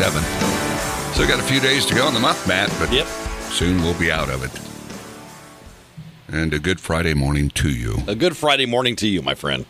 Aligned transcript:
7th. 0.00 1.12
Still 1.12 1.28
got 1.28 1.40
a 1.40 1.42
few 1.42 1.60
days 1.60 1.84
to 1.84 1.94
go 1.94 2.08
in 2.08 2.14
the 2.14 2.20
month, 2.20 2.48
Matt, 2.48 2.74
but 2.78 2.90
yep. 2.90 3.06
soon 3.50 3.82
we'll 3.82 3.98
be 3.98 4.10
out 4.10 4.30
of 4.30 4.42
it. 4.42 6.34
And 6.34 6.54
a 6.54 6.58
good 6.58 6.80
Friday 6.80 7.12
morning 7.12 7.50
to 7.50 7.68
you. 7.68 7.98
A 8.06 8.14
good 8.14 8.34
Friday 8.34 8.64
morning 8.64 8.96
to 8.96 9.06
you, 9.06 9.20
my 9.20 9.34
friend. 9.34 9.66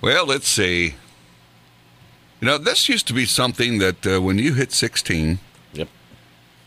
well, 0.00 0.26
let's 0.26 0.48
see. 0.48 0.96
You 2.40 2.48
know, 2.48 2.58
this 2.58 2.88
used 2.88 3.06
to 3.06 3.12
be 3.12 3.24
something 3.24 3.78
that 3.78 4.04
uh, 4.04 4.20
when 4.20 4.38
you 4.38 4.54
hit 4.54 4.72
16, 4.72 5.38
yep. 5.72 5.86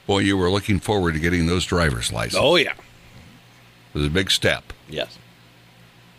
boy, 0.08 0.20
you 0.20 0.38
were 0.38 0.50
looking 0.50 0.80
forward 0.80 1.16
to 1.16 1.20
getting 1.20 1.48
those 1.48 1.66
driver's 1.66 2.14
licenses. 2.14 2.40
Oh, 2.42 2.56
yeah. 2.56 2.72
It 2.72 3.94
was 3.94 4.06
a 4.06 4.10
big 4.10 4.32
step. 4.32 4.72
Yes. 4.88 5.18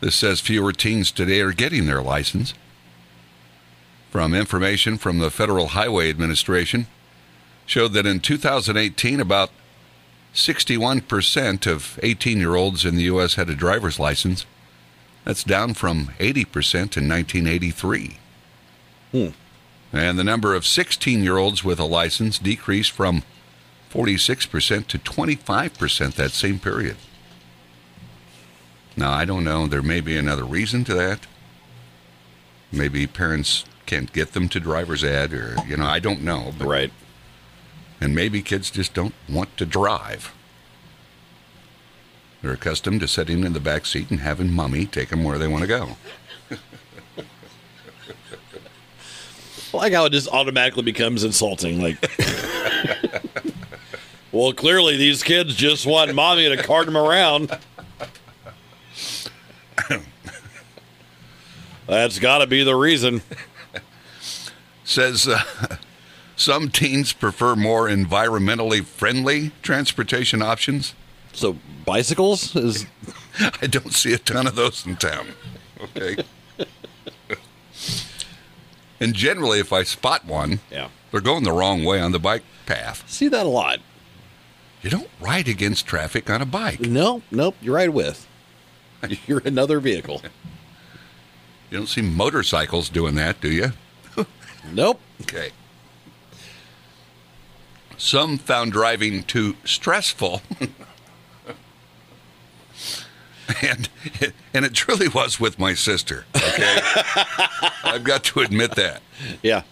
This 0.00 0.14
says 0.14 0.42
fewer 0.42 0.72
teens 0.72 1.10
today 1.10 1.40
are 1.40 1.52
getting 1.52 1.86
their 1.86 2.02
license. 2.02 2.52
From 4.14 4.32
information 4.32 4.96
from 4.96 5.18
the 5.18 5.28
Federal 5.28 5.70
Highway 5.70 6.08
Administration, 6.08 6.86
showed 7.66 7.94
that 7.94 8.06
in 8.06 8.20
2018, 8.20 9.18
about 9.18 9.50
61% 10.32 11.66
of 11.66 11.98
18 12.00 12.38
year 12.38 12.54
olds 12.54 12.84
in 12.84 12.94
the 12.94 13.02
U.S. 13.02 13.34
had 13.34 13.50
a 13.50 13.56
driver's 13.56 13.98
license. 13.98 14.46
That's 15.24 15.42
down 15.42 15.74
from 15.74 16.12
80% 16.20 16.96
in 16.96 17.08
1983. 17.08 18.18
Hmm. 19.10 19.26
And 19.92 20.16
the 20.16 20.22
number 20.22 20.54
of 20.54 20.64
16 20.64 21.24
year 21.24 21.36
olds 21.36 21.64
with 21.64 21.80
a 21.80 21.84
license 21.84 22.38
decreased 22.38 22.92
from 22.92 23.24
46% 23.90 24.86
to 24.86 24.98
25% 25.00 26.14
that 26.14 26.30
same 26.30 26.60
period. 26.60 26.98
Now, 28.96 29.10
I 29.10 29.24
don't 29.24 29.42
know. 29.42 29.66
There 29.66 29.82
may 29.82 30.00
be 30.00 30.16
another 30.16 30.44
reason 30.44 30.84
to 30.84 30.94
that. 30.94 31.26
Maybe 32.70 33.08
parents 33.08 33.64
can't 33.86 34.12
get 34.12 34.32
them 34.32 34.48
to 34.50 34.60
driver's 34.60 35.04
ed, 35.04 35.32
or, 35.32 35.56
you 35.66 35.76
know, 35.76 35.86
I 35.86 35.98
don't 35.98 36.22
know. 36.22 36.52
But, 36.58 36.66
Right. 36.66 36.92
And 38.00 38.14
maybe 38.14 38.42
kids 38.42 38.70
just 38.70 38.92
don't 38.92 39.14
want 39.28 39.56
to 39.56 39.64
drive. 39.64 40.34
They're 42.42 42.52
accustomed 42.52 43.00
to 43.00 43.08
sitting 43.08 43.44
in 43.44 43.54
the 43.54 43.60
back 43.60 43.86
seat 43.86 44.10
and 44.10 44.20
having 44.20 44.52
mommy 44.52 44.84
take 44.84 45.08
them 45.08 45.24
where 45.24 45.38
they 45.38 45.48
want 45.48 45.62
to 45.62 45.66
go. 45.66 45.96
I 49.72 49.76
like 49.76 49.92
how 49.94 50.04
it 50.04 50.10
just 50.10 50.28
automatically 50.28 50.82
becomes 50.82 51.24
insulting. 51.24 51.80
Like, 51.80 51.96
well, 54.32 54.52
clearly 54.52 54.96
these 54.98 55.22
kids 55.22 55.54
just 55.54 55.86
want 55.86 56.14
mommy 56.14 56.48
to 56.54 56.62
cart 56.62 56.84
them 56.86 56.96
around. 56.98 57.58
That's 61.86 62.18
got 62.18 62.38
to 62.38 62.46
be 62.46 62.62
the 62.62 62.74
reason. 62.74 63.22
Says 64.94 65.26
uh, 65.26 65.42
some 66.36 66.70
teens 66.70 67.12
prefer 67.12 67.56
more 67.56 67.88
environmentally 67.88 68.84
friendly 68.84 69.50
transportation 69.60 70.40
options. 70.40 70.94
So 71.32 71.58
bicycles 71.84 72.54
is 72.54 72.86
I 73.60 73.66
don't 73.66 73.92
see 73.92 74.12
a 74.12 74.18
ton 74.18 74.46
of 74.46 74.54
those 74.54 74.86
in 74.86 74.94
town. 74.94 75.30
Okay. 75.82 76.22
and 79.00 79.14
generally, 79.14 79.58
if 79.58 79.72
I 79.72 79.82
spot 79.82 80.26
one, 80.26 80.60
yeah. 80.70 80.90
they're 81.10 81.20
going 81.20 81.42
the 81.42 81.50
wrong 81.50 81.82
way 81.82 82.00
on 82.00 82.12
the 82.12 82.20
bike 82.20 82.44
path. 82.64 83.02
See 83.10 83.26
that 83.26 83.46
a 83.46 83.48
lot. 83.48 83.80
You 84.80 84.90
don't 84.90 85.10
ride 85.20 85.48
against 85.48 85.86
traffic 85.86 86.30
on 86.30 86.40
a 86.40 86.46
bike. 86.46 86.78
No, 86.78 87.22
nope. 87.32 87.56
You 87.60 87.74
ride 87.74 87.90
with. 87.90 88.28
You're 89.26 89.42
another 89.44 89.80
vehicle. 89.80 90.22
You 91.68 91.78
don't 91.78 91.88
see 91.88 92.00
motorcycles 92.00 92.88
doing 92.88 93.16
that, 93.16 93.40
do 93.40 93.50
you? 93.50 93.72
Nope. 94.72 95.00
Okay. 95.22 95.50
Some 97.96 98.38
found 98.38 98.72
driving 98.72 99.22
too 99.22 99.56
stressful. 99.64 100.42
and 103.62 103.88
and 104.52 104.64
it 104.64 104.74
truly 104.74 105.08
was 105.08 105.38
with 105.38 105.58
my 105.58 105.74
sister, 105.74 106.24
okay? 106.36 106.78
I've 107.84 108.04
got 108.04 108.24
to 108.24 108.40
admit 108.40 108.72
that. 108.72 109.02
Yeah. 109.42 109.62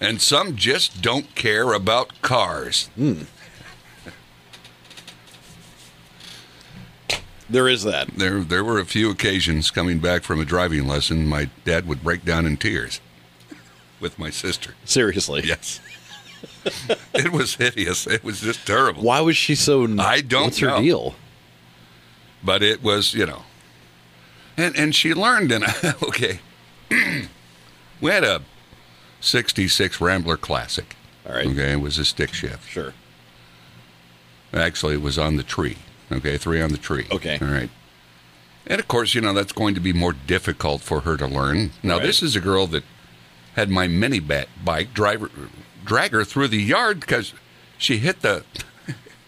And 0.00 0.20
some 0.20 0.56
just 0.56 1.00
don't 1.00 1.34
care 1.34 1.72
about 1.72 2.20
cars. 2.22 2.88
Hmm. 2.96 3.22
There 7.48 7.68
is 7.68 7.82
that. 7.84 8.08
There 8.16 8.40
there 8.40 8.64
were 8.64 8.78
a 8.78 8.86
few 8.86 9.10
occasions 9.10 9.70
coming 9.70 9.98
back 9.98 10.22
from 10.22 10.40
a 10.40 10.44
driving 10.44 10.86
lesson 10.86 11.26
my 11.26 11.50
dad 11.64 11.86
would 11.86 12.02
break 12.02 12.24
down 12.24 12.46
in 12.46 12.56
tears 12.56 13.00
with 14.02 14.18
my 14.18 14.28
sister. 14.28 14.74
Seriously. 14.84 15.42
Yes. 15.44 15.80
it 17.14 17.32
was 17.32 17.54
hideous. 17.54 18.06
It 18.06 18.22
was 18.24 18.40
just 18.40 18.66
terrible. 18.66 19.02
Why 19.02 19.20
was 19.20 19.36
she 19.36 19.54
so? 19.54 19.84
I 19.98 20.20
don't 20.20 20.44
What's 20.46 20.58
her 20.58 20.78
deal? 20.80 21.14
but 22.44 22.60
it 22.62 22.82
was 22.82 23.14
you 23.14 23.24
know 23.24 23.42
and 24.56 24.76
and 24.76 24.92
she 24.96 25.14
learned 25.14 25.52
and 25.52 25.64
okay 26.02 26.40
we 28.00 28.10
had 28.10 28.24
a 28.24 28.42
66 29.20 30.00
rambler 30.00 30.36
classic 30.36 30.96
All 31.24 31.34
right. 31.36 31.46
okay 31.46 31.70
it 31.74 31.80
was 31.80 31.98
a 31.98 32.04
stick 32.04 32.34
shift 32.34 32.68
Sure. 32.68 32.94
actually 34.52 34.94
it 34.94 35.02
was 35.02 35.18
on 35.18 35.36
the 35.36 35.44
tree 35.44 35.78
okay 36.10 36.36
three 36.36 36.60
on 36.60 36.70
the 36.70 36.78
tree 36.78 37.06
Okay. 37.12 37.38
all 37.40 37.46
right 37.46 37.70
and 38.66 38.80
of 38.80 38.88
course 38.88 39.14
you 39.14 39.20
know 39.20 39.32
that's 39.32 39.52
going 39.52 39.76
to 39.76 39.80
be 39.80 39.92
more 39.92 40.12
difficult 40.12 40.80
for 40.82 41.02
her 41.02 41.16
to 41.16 41.28
learn 41.28 41.70
now 41.84 41.94
Right. 41.98 42.06
this 42.06 42.24
is 42.24 42.34
a 42.34 42.40
girl 42.40 42.66
that 42.68 42.82
had 43.54 43.68
my 43.70 43.86
mini 43.86 44.18
bat 44.20 44.48
bike 44.64 44.92
driver 44.94 45.30
drag 45.84 46.12
her 46.12 46.24
through 46.24 46.48
the 46.48 46.62
yard 46.62 47.00
because 47.00 47.32
she 47.78 47.98
hit 47.98 48.22
the 48.22 48.44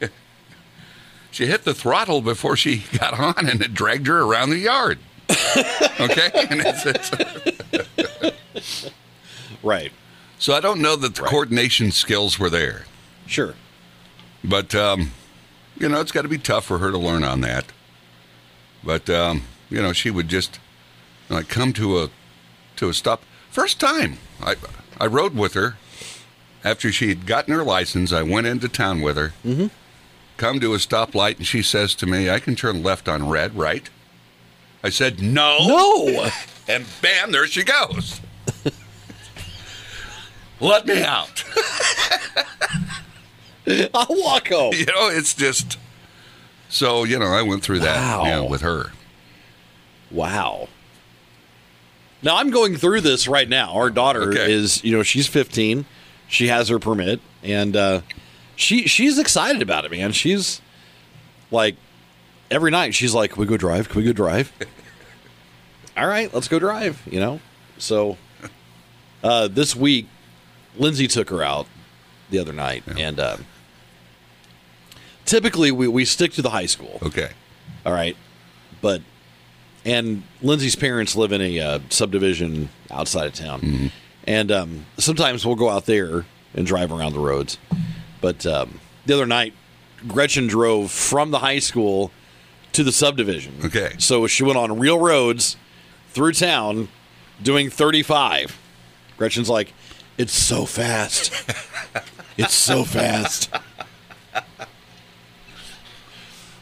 she 1.30 1.46
hit 1.46 1.64
the 1.64 1.74
throttle 1.74 2.20
before 2.22 2.56
she 2.56 2.84
got 2.98 3.18
on 3.18 3.48
and 3.48 3.60
it 3.62 3.74
dragged 3.74 4.06
her 4.06 4.22
around 4.22 4.50
the 4.50 4.58
yard 4.58 4.98
okay 6.00 6.30
and 6.50 6.60
it's, 6.64 6.86
it's, 6.86 7.10
Right. 9.62 9.92
so 10.38 10.54
i 10.54 10.60
don't 10.60 10.80
know 10.80 10.96
that 10.96 11.14
the 11.14 11.22
Right. 11.22 11.30
coordination 11.30 11.90
skills 11.90 12.38
were 12.38 12.50
there 12.50 12.84
Sure. 13.26 13.54
But 14.46 14.74
um, 14.74 15.12
you 15.78 15.88
know, 15.88 15.98
it's 16.02 16.12
got 16.12 16.20
to 16.22 16.28
be 16.28 16.36
tough 16.36 16.66
for 16.66 16.76
her 16.76 16.90
to 16.90 16.98
learn 16.98 17.24
on 17.24 17.40
that. 17.40 17.64
But 18.84 19.08
um, 19.08 19.44
you 19.70 19.80
know, 19.80 19.94
she 19.94 20.10
would 20.10 20.28
just 20.28 20.60
like 21.30 21.48
come 21.48 21.72
to 21.72 22.00
a 22.02 22.10
to 22.76 22.90
a 22.90 22.92
stop. 22.92 23.22
First 23.54 23.78
time 23.78 24.18
I 24.42 24.56
I 24.98 25.06
rode 25.06 25.36
with 25.36 25.54
her 25.54 25.76
after 26.64 26.90
she 26.90 27.08
had 27.08 27.24
gotten 27.24 27.54
her 27.54 27.62
license. 27.62 28.12
I 28.12 28.24
went 28.24 28.48
into 28.48 28.68
town 28.68 29.00
with 29.00 29.16
her. 29.16 29.32
Mm-hmm. 29.44 29.68
Come 30.38 30.58
to 30.58 30.74
a 30.74 30.78
stoplight, 30.78 31.36
and 31.36 31.46
she 31.46 31.62
says 31.62 31.94
to 31.94 32.06
me, 32.06 32.28
"I 32.28 32.40
can 32.40 32.56
turn 32.56 32.82
left 32.82 33.08
on 33.08 33.28
red, 33.28 33.56
right?" 33.56 33.88
I 34.82 34.88
said, 34.88 35.22
"No." 35.22 35.58
No. 35.60 36.30
And 36.66 36.86
bam, 37.02 37.30
there 37.30 37.46
she 37.46 37.62
goes. 37.62 38.22
Let 40.60 40.86
me 40.86 41.02
out. 41.02 41.44
I'll 43.92 44.06
walk 44.08 44.48
home. 44.48 44.72
you 44.72 44.86
know, 44.86 45.10
it's 45.10 45.34
just 45.34 45.78
so 46.70 47.04
you 47.04 47.18
know. 47.18 47.26
I 47.26 47.42
went 47.42 47.62
through 47.62 47.80
that 47.80 48.24
you 48.24 48.30
know, 48.30 48.46
with 48.46 48.62
her. 48.62 48.92
Wow. 50.10 50.70
Now 52.24 52.36
I'm 52.36 52.50
going 52.50 52.76
through 52.76 53.02
this 53.02 53.28
right 53.28 53.48
now. 53.48 53.72
Our 53.74 53.90
daughter 53.90 54.30
Okay. 54.30 54.52
is, 54.52 54.82
you 54.82 54.92
know, 54.96 55.02
she's 55.02 55.26
15. 55.28 55.84
She 56.26 56.48
has 56.48 56.68
her 56.70 56.78
permit, 56.78 57.20
and 57.42 57.76
uh, 57.76 58.00
she 58.56 58.86
she's 58.88 59.18
excited 59.18 59.60
about 59.62 59.84
it, 59.84 59.90
man. 59.90 60.10
She's 60.12 60.60
like 61.50 61.76
every 62.50 62.70
night 62.70 62.94
she's 62.94 63.12
like, 63.14 63.32
"Can 63.32 63.40
we 63.40 63.46
go 63.46 63.56
drive? 63.58 63.88
Can 63.90 64.00
we 64.00 64.06
go 64.06 64.12
drive?" 64.12 64.50
All 65.96 66.06
right, 66.08 66.32
let's 66.32 66.48
go 66.48 66.58
drive. 66.58 67.02
You 67.08 67.20
know. 67.20 67.40
So 67.78 68.16
uh, 69.22 69.48
this 69.48 69.76
week, 69.76 70.08
Lindsay 70.76 71.06
took 71.08 71.28
her 71.28 71.42
out 71.42 71.66
the 72.30 72.38
other 72.38 72.54
night, 72.54 72.82
and 72.98 73.20
uh, 73.20 73.36
typically 75.24 75.70
we 75.70 75.86
we 75.88 76.04
stick 76.04 76.32
to 76.32 76.42
the 76.42 76.50
high 76.50 76.66
school. 76.66 76.98
Okay. 77.02 77.30
All 77.84 77.92
right. 77.92 78.16
But, 78.80 79.02
and 79.84 80.22
Lindsay's 80.42 80.76
parents 80.76 81.14
live 81.16 81.32
in 81.32 81.40
a 81.40 81.60
uh, 81.60 81.78
subdivision 81.90 82.68
outside 82.90 83.26
of 83.26 83.34
town. 83.34 83.90
And 84.26 84.50
um, 84.50 84.86
sometimes 84.98 85.44
we'll 85.44 85.56
go 85.56 85.68
out 85.68 85.86
there 85.86 86.24
and 86.54 86.66
drive 86.66 86.92
around 86.92 87.12
the 87.12 87.18
roads. 87.18 87.58
But 88.20 88.46
um, 88.46 88.80
the 89.04 89.14
other 89.14 89.26
night, 89.26 89.52
Gretchen 90.08 90.46
drove 90.46 90.90
from 90.90 91.30
the 91.30 91.40
high 91.40 91.58
school 91.58 92.10
to 92.72 92.82
the 92.82 92.92
subdivision. 92.92 93.54
Okay. 93.64 93.92
So 93.98 94.26
she 94.26 94.42
went 94.42 94.58
on 94.58 94.78
real 94.78 94.98
roads 94.98 95.56
through 96.10 96.32
town 96.32 96.88
doing 97.42 97.70
35. 97.70 98.58
Gretchen's 99.16 99.50
like, 99.50 99.72
it's 100.16 100.32
so 100.32 100.64
fast. 100.64 101.32
it's 102.38 102.54
so 102.54 102.84
fast. 102.84 103.50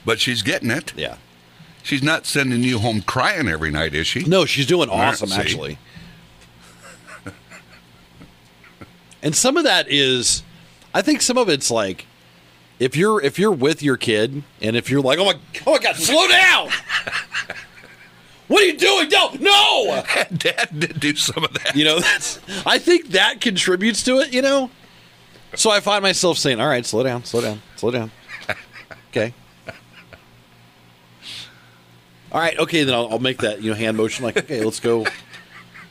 But 0.04 0.18
she's 0.20 0.42
getting 0.42 0.70
it. 0.70 0.92
Yeah. 0.96 1.16
She's 1.82 2.02
not 2.02 2.26
sending 2.26 2.62
you 2.62 2.78
home 2.78 3.02
crying 3.02 3.48
every 3.48 3.70
night, 3.70 3.94
is 3.94 4.06
she? 4.06 4.24
No, 4.24 4.44
she's 4.44 4.66
doing 4.66 4.88
awesome 4.88 5.32
actually. 5.32 5.78
and 9.22 9.34
some 9.34 9.56
of 9.56 9.64
that 9.64 9.86
is 9.88 10.42
I 10.94 11.02
think 11.02 11.22
some 11.22 11.38
of 11.38 11.48
it's 11.48 11.70
like 11.70 12.06
if 12.78 12.96
you're 12.96 13.20
if 13.22 13.38
you're 13.38 13.52
with 13.52 13.82
your 13.82 13.96
kid 13.96 14.42
and 14.60 14.76
if 14.76 14.90
you're 14.90 15.00
like, 15.00 15.18
"Oh 15.18 15.24
my 15.24 15.34
oh 15.66 15.72
my 15.72 15.78
god, 15.78 15.96
slow 15.96 16.26
down." 16.28 16.68
what 18.48 18.62
are 18.62 18.66
you 18.66 18.76
doing? 18.76 19.08
Don't 19.08 19.40
no. 19.40 20.04
Dad 20.36 20.68
did 20.78 21.00
do 21.00 21.14
some 21.14 21.44
of 21.44 21.52
that. 21.54 21.76
You 21.76 21.84
know, 21.84 22.00
that's 22.00 22.40
I 22.66 22.78
think 22.78 23.08
that 23.10 23.40
contributes 23.40 24.02
to 24.04 24.18
it, 24.18 24.32
you 24.32 24.42
know? 24.42 24.70
So 25.54 25.70
I 25.70 25.80
find 25.80 26.02
myself 26.02 26.38
saying, 26.38 26.60
"All 26.60 26.66
right, 26.66 26.84
slow 26.84 27.02
down, 27.02 27.24
slow 27.24 27.40
down, 27.40 27.62
slow 27.76 27.90
down." 27.90 28.10
Okay. 29.10 29.34
All 32.32 32.40
right, 32.40 32.58
okay, 32.58 32.82
then 32.84 32.94
I'll, 32.94 33.08
I'll 33.12 33.18
make 33.18 33.38
that, 33.38 33.62
you 33.62 33.70
know, 33.70 33.76
hand 33.76 33.96
motion 33.96 34.24
like, 34.24 34.36
"Okay, 34.38 34.64
let's 34.64 34.80
go 34.80 35.04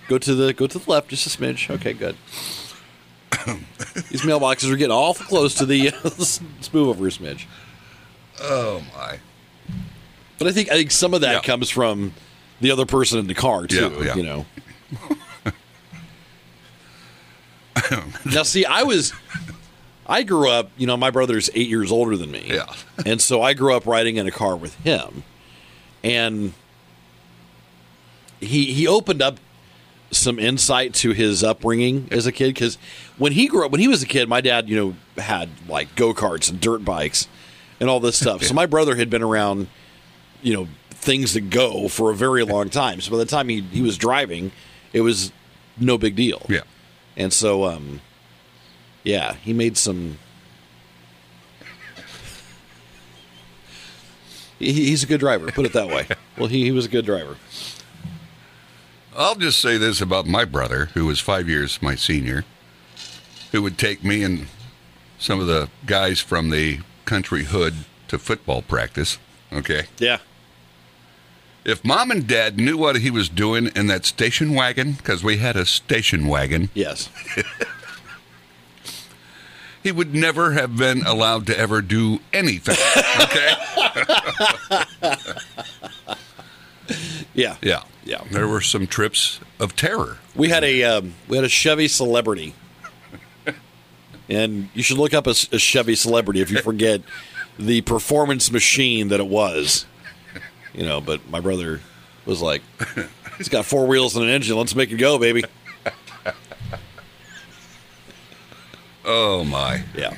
go 0.10 0.18
to 0.18 0.34
the 0.36 0.54
go 0.54 0.66
to 0.68 0.80
the 0.80 0.90
left 0.90 1.10
just 1.10 1.28
a 1.28 1.30
smidge." 1.30 1.70
Okay, 1.70 1.94
good. 1.94 2.16
These 4.10 4.22
mailboxes 4.22 4.72
are 4.72 4.76
getting 4.76 4.92
awful 4.92 5.26
close 5.26 5.54
to 5.56 5.66
the 5.66 5.92
let's 6.04 6.42
move 6.74 6.88
over 6.90 7.08
a 7.08 7.12
smidge. 7.12 7.46
Oh 8.42 8.84
my. 8.98 9.20
But 10.40 10.48
I 10.48 10.52
think 10.52 10.70
I 10.72 10.74
think 10.76 10.90
some 10.92 11.14
of 11.14 11.22
that 11.22 11.34
Yeah. 11.34 11.42
comes 11.42 11.70
from 11.70 12.14
the 12.60 12.72
other 12.72 12.86
person 12.88 13.20
in 13.20 13.28
the 13.28 13.34
car 13.36 13.68
too. 13.68 13.92
Yeah, 14.00 14.04
yeah. 14.04 14.16
You 14.16 14.24
know. 14.24 14.46
now, 18.26 18.44
see, 18.44 18.66
I 18.66 18.84
was, 18.84 19.14
I 20.08 20.24
grew 20.24 20.50
up. 20.50 20.72
You 20.78 20.88
know, 20.88 20.98
my 20.98 21.10
brother's 21.12 21.50
eight 21.54 21.70
years 21.70 21.92
older 21.92 22.18
than 22.18 22.32
me. 22.32 22.46
Yeah. 22.48 22.74
and 23.06 23.22
so 23.22 23.42
I 23.42 23.54
grew 23.54 23.76
up 23.76 23.86
riding 23.86 24.18
in 24.18 24.28
a 24.28 24.32
car 24.32 24.56
with 24.56 24.76
him, 24.84 25.24
and 26.04 26.54
he 28.40 28.74
he 28.74 28.88
opened 28.88 29.22
up 29.22 29.38
some 30.12 30.38
insight 30.40 30.94
to 30.94 31.12
his 31.12 31.44
upbringing 31.44 32.08
as 32.12 32.26
a 32.26 32.32
kid 32.32 32.54
because 32.54 32.78
when 33.18 33.32
he 33.32 33.48
grew 33.48 33.66
up, 33.66 33.72
when 33.72 33.80
he 33.80 33.88
was 33.88 34.04
a 34.04 34.06
kid, 34.06 34.28
my 34.28 34.42
dad, 34.42 34.68
you 34.68 34.76
know, 34.76 35.22
had 35.22 35.50
like 35.68 35.96
go 35.96 36.14
karts 36.14 36.50
and 36.50 36.60
dirt 36.60 36.84
bikes 36.84 37.28
and 37.80 37.90
all 37.90 38.00
this 38.00 38.18
stuff. 38.18 38.44
So 38.52 38.54
my 38.54 38.66
brother 38.66 38.96
had 38.96 39.10
been 39.10 39.24
around, 39.24 39.68
you 40.42 40.54
know, 40.54 40.68
things 40.90 41.34
that 41.34 41.50
go 41.50 41.88
for 41.88 42.12
a 42.12 42.16
very 42.16 42.44
long 42.44 42.70
time. 42.70 43.00
So 43.00 43.12
by 43.12 43.18
the 43.18 43.26
time 43.26 43.48
he 43.48 43.62
he 43.62 43.82
was 43.82 43.98
driving, 43.98 44.52
it 44.92 45.02
was 45.02 45.32
no 45.78 45.98
big 45.98 46.16
deal. 46.16 46.46
Yeah. 46.50 46.62
And 47.16 47.32
so, 47.32 47.66
um, 47.66 48.02
yeah, 49.04 49.34
he 49.36 49.54
made 49.54 49.78
some. 49.78 50.18
He's 54.62 55.04
a 55.04 55.08
good 55.08 55.20
driver. 55.20 55.52
Put 55.52 55.66
it 55.66 55.74
that 55.74 55.88
way. 55.88 56.08
Well, 56.38 56.48
he, 56.48 56.64
he 56.64 56.72
was 56.72 56.86
a 56.86 56.90
good 56.90 57.06
driver. 57.06 57.36
I'll 59.16 59.36
just 59.36 59.60
say 59.62 59.78
this 59.78 60.00
about 60.02 60.26
my 60.26 60.46
brother, 60.46 60.86
who 60.94 61.06
was 61.06 61.20
five 61.20 61.48
years 61.50 61.82
my 61.82 61.94
senior, 61.96 62.46
who 63.52 63.62
would 63.62 63.78
take 63.78 64.04
me 64.04 64.24
and 64.24 64.48
some 65.20 65.40
of 65.40 65.48
the 65.48 65.70
guys 65.86 66.20
from 66.22 66.50
the 66.50 66.80
country 67.06 67.44
hood 67.44 67.76
to 68.08 68.18
football 68.18 68.62
practice. 68.62 69.20
Okay. 69.52 69.84
Yeah. 70.00 70.20
If 71.66 71.84
mom 71.86 72.10
and 72.10 72.26
dad 72.26 72.58
knew 72.58 72.78
what 72.78 72.96
he 73.02 73.12
was 73.12 73.30
doing 73.30 73.68
in 73.76 73.88
that 73.88 74.06
station 74.06 74.56
wagon, 74.56 74.94
because 74.94 75.24
we 75.24 75.38
had 75.38 75.56
a 75.56 75.66
station 75.66 76.28
wagon, 76.28 76.70
Yes. 76.74 77.10
he 79.84 79.92
would 79.92 80.14
never 80.14 80.52
have 80.54 80.78
been 80.78 81.04
allowed 81.06 81.48
to 81.48 81.58
ever 81.58 81.82
do 81.82 82.20
anything. 82.34 82.78
Okay. 83.22 83.54
Yeah. 87.34 87.56
yeah. 87.62 87.84
Yeah. 88.04 88.24
There 88.30 88.48
were 88.48 88.62
some 88.62 88.88
trips 88.88 89.40
of 89.60 89.76
terror. 89.76 90.18
We 90.36 90.50
had 90.50 90.64
a 90.64 90.84
um, 90.84 91.14
we 91.28 91.38
had 91.38 91.46
a 91.46 91.50
Chevy 91.50 91.88
Celebrity, 91.88 92.54
and 94.30 94.70
you 94.74 94.84
should 94.84 94.98
look 94.98 95.14
up 95.14 95.28
a, 95.28 95.32
a 95.52 95.60
Chevy 95.60 95.96
Celebrity 95.96 96.42
if 96.42 96.52
you 96.52 96.58
forget 96.64 97.02
the 97.58 97.82
performance 97.82 98.52
machine 98.52 99.10
that 99.10 99.20
it 99.20 99.28
was. 99.28 99.86
You 100.74 100.84
know, 100.84 101.02
but 101.02 101.30
my 101.30 101.40
brother 101.40 101.82
was 102.26 102.42
like, 102.42 102.62
"It's 103.40 103.50
got 103.50 103.66
four 103.66 103.88
wheels 103.88 104.16
and 104.16 104.26
an 104.26 104.32
engine. 104.32 104.58
Let's 104.58 104.76
make 104.76 104.92
it 104.92 104.98
go, 104.98 105.18
baby." 105.18 105.44
Oh 109.06 109.44
my. 109.44 109.84
Yeah. 109.96 110.16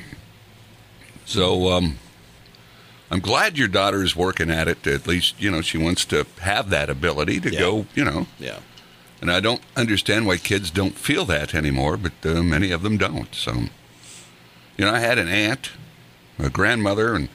So 1.25 1.71
um, 1.71 1.97
I'm 3.09 3.19
glad 3.19 3.57
your 3.57 3.68
daughter 3.68 4.03
is 4.03 4.15
working 4.15 4.50
at 4.51 4.68
it. 4.68 4.85
At 4.85 5.07
least 5.07 5.35
you 5.41 5.50
know 5.51 5.62
she 5.62 5.77
wants 5.77 6.06
to 6.06 6.25
have 6.41 6.69
that 6.69 6.89
ability 6.89 7.39
to 7.41 7.51
Yeah. 7.51 7.59
go. 7.59 7.85
You 7.95 8.06
know, 8.06 8.27
Yeah. 8.39 8.59
and 9.21 9.31
I 9.31 9.39
don't 9.39 9.62
understand 9.75 10.25
why 10.27 10.38
kids 10.38 10.69
don't 10.69 10.97
feel 10.97 11.25
that 11.25 11.53
anymore, 11.56 11.97
but 11.97 12.13
uh, 12.25 12.44
many 12.44 12.71
of 12.71 12.81
them 12.83 12.97
don't. 12.97 13.33
So, 13.33 13.53
you 14.77 14.85
know, 14.85 14.91
I 14.94 15.00
had 15.00 15.18
an 15.18 15.30
aunt, 15.30 15.71
a 16.38 16.50
grandmother, 16.50 17.15
and 17.15 17.30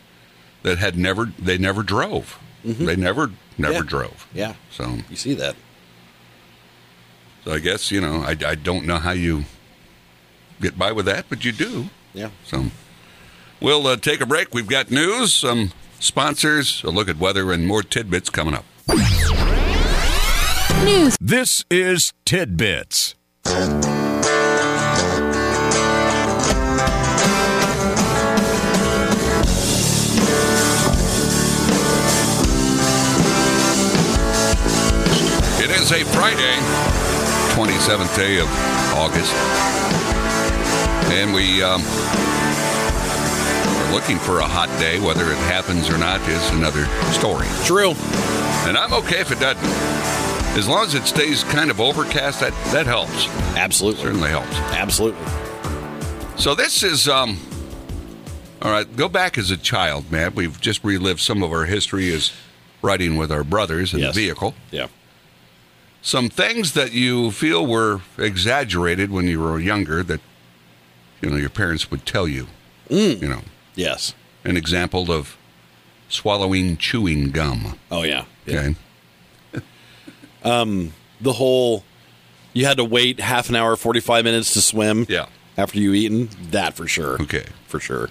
that 0.64 0.78
had 0.78 0.98
never 0.98 1.32
they 1.38 1.56
never 1.58 1.82
drove. 1.82 2.38
They 2.64 2.96
never 2.96 3.30
never 3.56 3.74
Mm-hmm. 3.74 3.82
Yeah. 3.84 3.88
drove. 3.88 4.26
Yeah. 4.34 4.54
So, 4.70 4.98
You 5.08 5.16
see 5.16 5.34
that? 5.34 5.56
so 7.44 7.52
I 7.52 7.58
guess 7.60 7.90
you 7.90 8.00
know 8.00 8.22
I, 8.22 8.36
I 8.46 8.54
don't 8.54 8.84
know 8.84 8.98
how 8.98 9.12
you 9.12 9.44
get 10.60 10.78
by 10.78 10.92
with 10.92 11.06
that, 11.06 11.26
but 11.28 11.44
you 11.44 11.52
do. 11.52 11.86
Yeah. 12.14 12.30
So 12.44 12.66
we'll 13.60 13.86
uh, 13.86 13.96
take 13.96 14.20
a 14.20 14.26
break. 14.26 14.54
We've 14.54 14.68
got 14.68 14.90
news, 14.90 15.34
some 15.34 15.72
sponsors, 16.00 16.82
a 16.84 16.90
look 16.90 17.08
at 17.08 17.18
weather, 17.18 17.52
and 17.52 17.66
more 17.66 17.82
tidbits 17.82 18.30
coming 18.30 18.54
up. 18.54 18.64
News. 20.84 21.16
This 21.20 21.64
is 21.70 22.12
Tidbits. 22.24 23.14
It 35.60 35.70
is 35.72 35.90
a 35.90 36.04
Friday, 36.04 36.54
27th 37.54 38.16
day 38.16 38.38
of 38.38 38.48
August. 38.94 39.87
And 41.10 41.32
we 41.34 41.62
um, 41.62 41.80
are 41.82 43.92
looking 43.94 44.18
for 44.18 44.40
a 44.40 44.46
hot 44.46 44.68
day. 44.78 45.00
Whether 45.00 45.24
it 45.30 45.38
happens 45.48 45.88
or 45.88 45.96
not 45.98 46.20
is 46.28 46.50
another 46.50 46.84
story. 47.12 47.46
True. 47.64 47.92
And 48.68 48.76
I'm 48.76 48.92
okay 48.94 49.20
if 49.20 49.30
it 49.32 49.40
doesn't. 49.40 49.64
As 50.58 50.68
long 50.68 50.84
as 50.84 50.94
it 50.94 51.04
stays 51.04 51.44
kind 51.44 51.70
of 51.70 51.80
overcast, 51.80 52.40
that, 52.40 52.52
that 52.72 52.86
helps. 52.86 53.28
Absolutely. 53.56 54.02
Certainly 54.02 54.28
helps. 54.30 54.54
Absolutely. 54.74 55.24
So 56.36 56.54
this 56.54 56.82
is 56.82 57.08
um 57.08 57.38
all 58.60 58.72
right, 58.72 58.96
go 58.96 59.08
back 59.08 59.38
as 59.38 59.52
a 59.52 59.56
child, 59.56 60.10
Matt. 60.10 60.34
We've 60.34 60.60
just 60.60 60.82
relived 60.82 61.20
some 61.20 61.44
of 61.44 61.52
our 61.52 61.64
history 61.64 62.12
as 62.12 62.32
riding 62.82 63.16
with 63.16 63.30
our 63.30 63.44
brothers 63.44 63.94
in 63.94 64.00
Yes. 64.00 64.14
the 64.14 64.20
vehicle. 64.22 64.54
Yeah. 64.72 64.88
Some 66.02 66.28
things 66.28 66.72
that 66.72 66.92
you 66.92 67.30
feel 67.30 67.64
were 67.66 68.00
exaggerated 68.18 69.10
when 69.12 69.26
you 69.26 69.38
were 69.40 69.60
younger 69.60 70.02
that 70.04 70.20
you 71.20 71.30
know 71.30 71.36
your 71.36 71.50
parents 71.50 71.90
would 71.90 72.04
tell 72.06 72.26
you. 72.28 72.46
Mm. 72.88 73.20
You 73.22 73.28
know, 73.28 73.40
Yes. 73.74 74.14
an 74.44 74.56
example 74.56 75.10
of 75.12 75.36
swallowing 76.08 76.76
chewing 76.76 77.30
gum. 77.30 77.78
Oh 77.90 78.02
yeah. 78.02 78.24
yeah. 78.46 78.60
Okay. 78.60 78.74
Um, 80.44 80.92
the 81.20 81.32
whole 81.32 81.82
you 82.52 82.64
had 82.64 82.76
to 82.76 82.84
wait 82.84 83.18
half 83.20 83.48
an 83.48 83.56
hour, 83.56 83.74
forty 83.76 83.98
five 84.00 84.24
minutes 84.24 84.52
to 84.54 84.60
swim. 84.62 85.04
Yeah. 85.08 85.26
After 85.56 85.80
you 85.80 85.92
eaten, 85.92 86.30
that 86.50 86.74
for 86.74 86.86
sure. 86.86 87.20
Okay. 87.22 87.44
For 87.66 87.80
sure. 87.80 88.08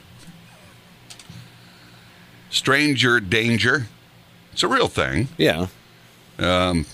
Stranger 2.49 3.19
danger. 3.21 3.87
It's 4.51 4.63
a 4.63 4.67
real 4.67 4.87
thing. 4.89 5.29
Yeah. 5.37 5.67
Um, 6.39 6.85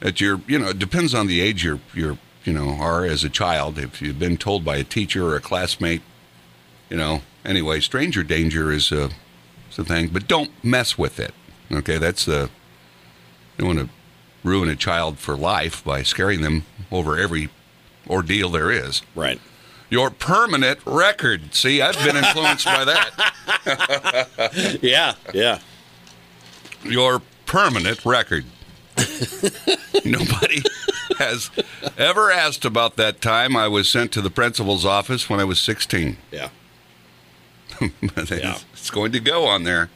at 0.00 0.20
your, 0.20 0.40
you 0.46 0.58
know, 0.58 0.68
it 0.68 0.78
depends 0.78 1.14
on 1.14 1.26
the 1.26 1.40
age 1.40 1.64
you're, 1.64 1.80
you 2.44 2.52
know, 2.52 2.70
are 2.80 3.04
as 3.04 3.24
a 3.24 3.28
child. 3.28 3.78
If 3.78 4.02
you've 4.02 4.18
been 4.18 4.36
told 4.36 4.64
by 4.64 4.76
a 4.76 4.84
teacher 4.84 5.26
or 5.26 5.36
a 5.36 5.40
classmate, 5.40 6.02
you 6.90 6.96
know, 6.96 7.22
anyway, 7.44 7.80
stranger 7.80 8.22
danger 8.22 8.70
is 8.72 8.90
a, 8.92 9.10
is 9.70 9.78
a 9.78 9.84
thing, 9.84 10.08
but 10.08 10.28
don't 10.28 10.50
mess 10.64 10.98
with 10.98 11.20
it. 11.20 11.32
Okay, 11.70 11.98
that's 11.98 12.24
the. 12.24 12.50
You 13.58 13.64
don't 13.66 13.76
want 13.76 13.88
to 13.88 13.94
ruin 14.44 14.68
a 14.68 14.76
child 14.76 15.18
for 15.18 15.36
life 15.36 15.84
by 15.84 16.02
scaring 16.02 16.40
them 16.42 16.64
over 16.90 17.18
every 17.18 17.48
ordeal 18.08 18.48
there 18.48 18.70
is. 18.70 19.02
Right. 19.14 19.40
Your 19.90 20.10
permanent 20.10 20.80
record. 20.86 21.54
See, 21.54 21.82
I've 21.82 22.02
been 22.02 22.16
influenced 22.16 22.64
by 22.64 22.84
that. 22.84 23.10
Yeah. 24.82 25.14
Yeah. 25.32 25.60
your 26.82 27.22
permanent 27.46 28.04
record. 28.04 28.44
Nobody 30.04 30.62
has 31.18 31.50
ever 31.98 32.30
asked 32.30 32.64
about 32.64 32.96
that 32.96 33.20
time 33.20 33.56
I 33.56 33.68
was 33.68 33.88
sent 33.88 34.12
to 34.12 34.20
the 34.20 34.30
principal's 34.30 34.84
office 34.84 35.28
when 35.30 35.40
I 35.40 35.44
was 35.44 35.60
16. 35.60 36.16
Yeah. 36.30 36.48
It's- 37.80 38.30
Yeah. 38.30 38.58
It's 38.72 38.90
going 38.90 39.12
to 39.12 39.20
go 39.20 39.44
on 39.46 39.64
there. 39.64 39.88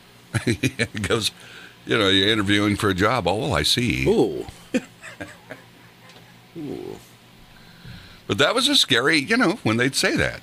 he 0.44 0.56
goes, 1.02 1.30
you 1.86 1.98
know, 1.98 2.08
you're 2.08 2.28
interviewing 2.28 2.76
for 2.76 2.88
a 2.90 2.94
job. 2.94 3.26
Oh, 3.26 3.36
well, 3.36 3.54
I 3.54 3.62
see. 3.62 4.06
Ooh. 4.08 4.46
But 8.26 8.38
that 8.38 8.54
was 8.54 8.68
a 8.68 8.76
scary, 8.76 9.18
you 9.18 9.36
know, 9.36 9.58
when 9.62 9.76
they'd 9.76 9.94
say 9.94 10.16
that. 10.16 10.40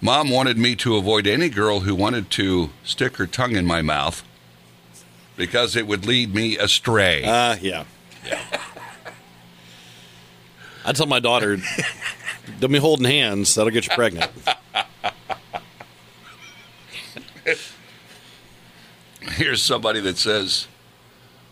Mom 0.00 0.30
wanted 0.30 0.58
me 0.58 0.76
to 0.76 0.96
avoid 0.96 1.26
any 1.26 1.48
girl 1.48 1.80
who 1.80 1.94
wanted 1.94 2.30
to 2.32 2.70
stick 2.84 3.16
her 3.16 3.26
tongue 3.26 3.56
in 3.56 3.64
my 3.66 3.82
mouth 3.82 4.22
because 5.36 5.74
it 5.76 5.86
would 5.86 6.06
lead 6.06 6.34
me 6.34 6.56
astray. 6.58 7.24
Uh, 7.24 7.56
yeah. 7.60 7.84
Yeah. 8.26 8.42
I 10.84 10.92
tell 10.92 11.06
my 11.06 11.20
daughter, 11.20 11.58
don't 12.60 12.72
be 12.72 12.78
holding 12.78 13.06
hands. 13.06 13.54
That'll 13.54 13.72
get 13.72 13.86
you 13.86 13.94
pregnant. 13.94 14.30
Here's 19.20 19.62
somebody 19.62 20.00
that 20.00 20.16
says, 20.16 20.66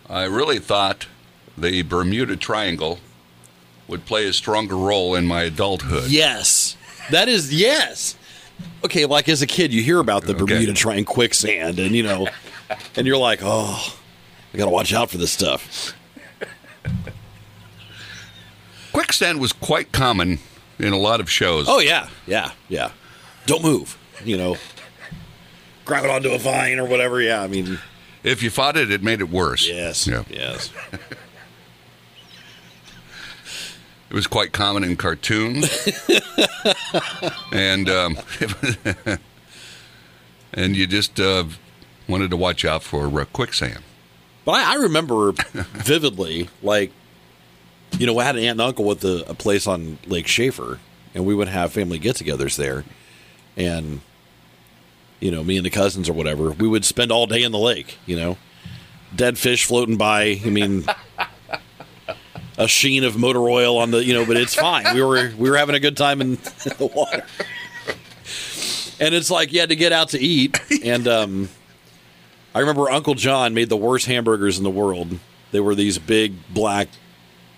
I 0.08 0.24
really 0.24 0.58
thought 0.58 1.06
the 1.58 1.82
Bermuda 1.82 2.36
Triangle 2.36 2.98
would 3.88 4.06
play 4.06 4.26
a 4.26 4.32
stronger 4.32 4.76
role 4.76 5.14
in 5.14 5.26
my 5.26 5.42
adulthood. 5.42 6.10
Yes. 6.10 6.76
That 7.10 7.28
is, 7.28 7.52
yes. 7.52 8.16
Okay, 8.84 9.04
like 9.04 9.28
as 9.28 9.42
a 9.42 9.46
kid, 9.46 9.72
you 9.74 9.82
hear 9.82 9.98
about 9.98 10.22
the 10.22 10.32
Okay. 10.34 10.44
Bermuda 10.44 10.72
Triangle 10.74 11.12
quicksand, 11.12 11.78
and, 11.78 11.94
you 11.94 12.02
know, 12.04 12.28
and 12.96 13.06
you're 13.06 13.18
like, 13.18 13.40
oh, 13.42 13.98
I 14.52 14.56
got 14.56 14.66
to 14.66 14.70
watch 14.70 14.94
out 14.94 15.10
for 15.10 15.18
this 15.18 15.32
stuff. 15.32 15.92
Quicksand 18.94 19.40
was 19.40 19.52
quite 19.52 19.92
common 19.92 20.38
in 20.78 20.92
a 20.94 20.98
lot 20.98 21.20
of 21.20 21.30
shows. 21.30 21.66
Oh, 21.68 21.80
yeah. 21.80 22.08
Yeah. 22.26 22.52
Yeah. 22.70 22.92
Don't 23.44 23.62
move. 23.62 23.98
You 24.24 24.38
know, 24.38 24.56
grab 25.84 26.04
it 26.04 26.10
onto 26.10 26.30
a 26.30 26.38
vine 26.38 26.78
or 26.78 26.86
whatever. 26.86 27.20
Yeah. 27.20 27.42
I 27.42 27.46
mean, 27.48 27.78
If 28.22 28.42
you 28.42 28.48
fought 28.48 28.76
it, 28.78 28.90
it 28.90 29.02
made 29.02 29.20
it 29.20 29.28
worse. 29.28 29.68
yes. 29.68 30.06
Yeah. 30.06 30.24
Yes. 30.30 30.70
It 34.10 34.14
was 34.14 34.26
quite 34.28 34.52
common 34.52 34.84
in 34.84 34.96
cartoons, 34.96 35.68
and 37.52 37.88
um, 37.88 38.16
and 40.52 40.76
you 40.76 40.86
just 40.86 41.18
uh, 41.18 41.42
wanted 42.06 42.30
to 42.30 42.36
watch 42.36 42.64
out 42.64 42.84
for 42.84 43.06
uh, 43.20 43.24
quicksand. 43.24 43.80
But 44.44 44.52
I, 44.52 44.74
I 44.74 44.76
remember 44.76 45.32
vividly, 45.32 46.48
like, 46.62 46.92
you 47.98 48.06
know, 48.06 48.18
I 48.18 48.24
had 48.24 48.36
an 48.36 48.42
aunt 48.42 48.52
and 48.52 48.60
uncle 48.60 48.84
with 48.84 49.04
a, 49.04 49.24
a 49.28 49.34
place 49.34 49.66
on 49.66 49.98
Lake 50.06 50.26
Shafer, 50.26 50.78
and 51.14 51.24
we 51.24 51.34
would 51.34 51.48
have 51.48 51.72
family 51.72 51.98
get 51.98 52.16
togethers 52.16 52.56
there. 52.56 52.84
And, 53.56 54.00
you 55.20 55.30
know, 55.30 55.44
me 55.44 55.56
and 55.56 55.64
the 55.64 55.70
cousins 55.70 56.08
or 56.08 56.12
whatever, 56.12 56.50
we 56.50 56.66
would 56.66 56.84
spend 56.84 57.12
all 57.12 57.26
day 57.26 57.42
in 57.42 57.52
the 57.52 57.58
lake, 57.58 57.98
you 58.06 58.16
know, 58.16 58.36
dead 59.14 59.38
fish 59.38 59.64
floating 59.64 59.96
by. 59.96 60.40
I 60.44 60.50
mean, 60.50 60.84
a 62.58 62.68
sheen 62.68 63.04
of 63.04 63.16
motor 63.16 63.48
oil 63.48 63.78
on 63.78 63.90
the, 63.92 64.04
you 64.04 64.14
know, 64.14 64.26
but 64.26 64.36
it's 64.36 64.54
fine. 64.54 64.94
We 64.94 65.02
were, 65.02 65.32
we 65.38 65.50
were 65.50 65.56
having 65.56 65.74
a 65.74 65.80
good 65.80 65.96
time 65.96 66.20
in 66.20 66.34
the 66.34 66.90
water. 66.94 67.24
And 69.00 69.14
it's 69.14 69.30
like 69.30 69.52
you 69.52 69.60
had 69.60 69.70
to 69.70 69.76
get 69.76 69.92
out 69.92 70.10
to 70.10 70.20
eat. 70.20 70.60
And, 70.84 71.06
um, 71.06 71.48
I 72.54 72.60
remember 72.60 72.88
Uncle 72.88 73.14
John 73.14 73.52
made 73.52 73.68
the 73.68 73.76
worst 73.76 74.06
hamburgers 74.06 74.58
in 74.58 74.64
the 74.64 74.70
world. 74.70 75.18
They 75.50 75.58
were 75.58 75.74
these 75.74 75.98
big, 75.98 76.34
black, 76.50 76.88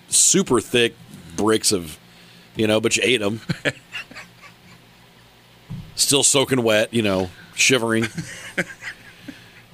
super 0.09 0.61
thick 0.61 0.95
bricks 1.37 1.73
of, 1.73 1.99
you 2.57 2.67
know, 2.67 2.81
but 2.81 2.97
you 2.97 3.03
ate 3.05 3.21
them. 3.21 3.41
Still 5.95 6.23
soaking 6.23 6.63
wet, 6.63 6.93
you 6.93 7.03
know, 7.03 7.31
shivering. 7.55 8.07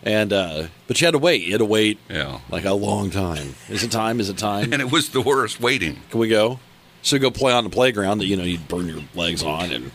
And, 0.04 0.32
uh, 0.32 0.66
but 0.88 1.00
you 1.00 1.06
had 1.06 1.12
to 1.12 1.18
wait. 1.18 1.42
You 1.42 1.52
had 1.52 1.58
to 1.58 1.64
wait 1.64 1.98
Yeah, 2.10 2.40
like 2.50 2.64
a 2.64 2.74
long 2.74 3.10
time. 3.10 3.54
Is 3.68 3.84
it 3.84 3.92
time? 3.92 4.18
Is 4.18 4.28
it 4.28 4.38
time? 4.38 4.72
and 4.72 4.82
it 4.82 4.90
was 4.90 5.10
the 5.10 5.20
worst 5.20 5.60
waiting. 5.60 6.00
Can 6.10 6.18
we 6.18 6.28
go? 6.28 6.58
So 7.02 7.18
go 7.18 7.30
play 7.30 7.52
on 7.52 7.62
the 7.64 7.70
playground 7.70 8.18
that, 8.18 8.26
you 8.26 8.36
know, 8.36 8.42
you'd 8.44 8.66
burn 8.68 8.86
your 8.88 9.00
legs 9.14 9.42
on 9.44 9.72
and 9.72 9.92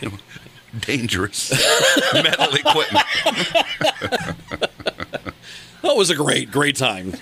Dangerous 0.80 1.50
metal 2.12 2.54
equipment. 2.54 3.06
that 5.82 5.96
was 5.96 6.10
a 6.10 6.16
great, 6.16 6.50
great 6.50 6.76
time. 6.76 7.14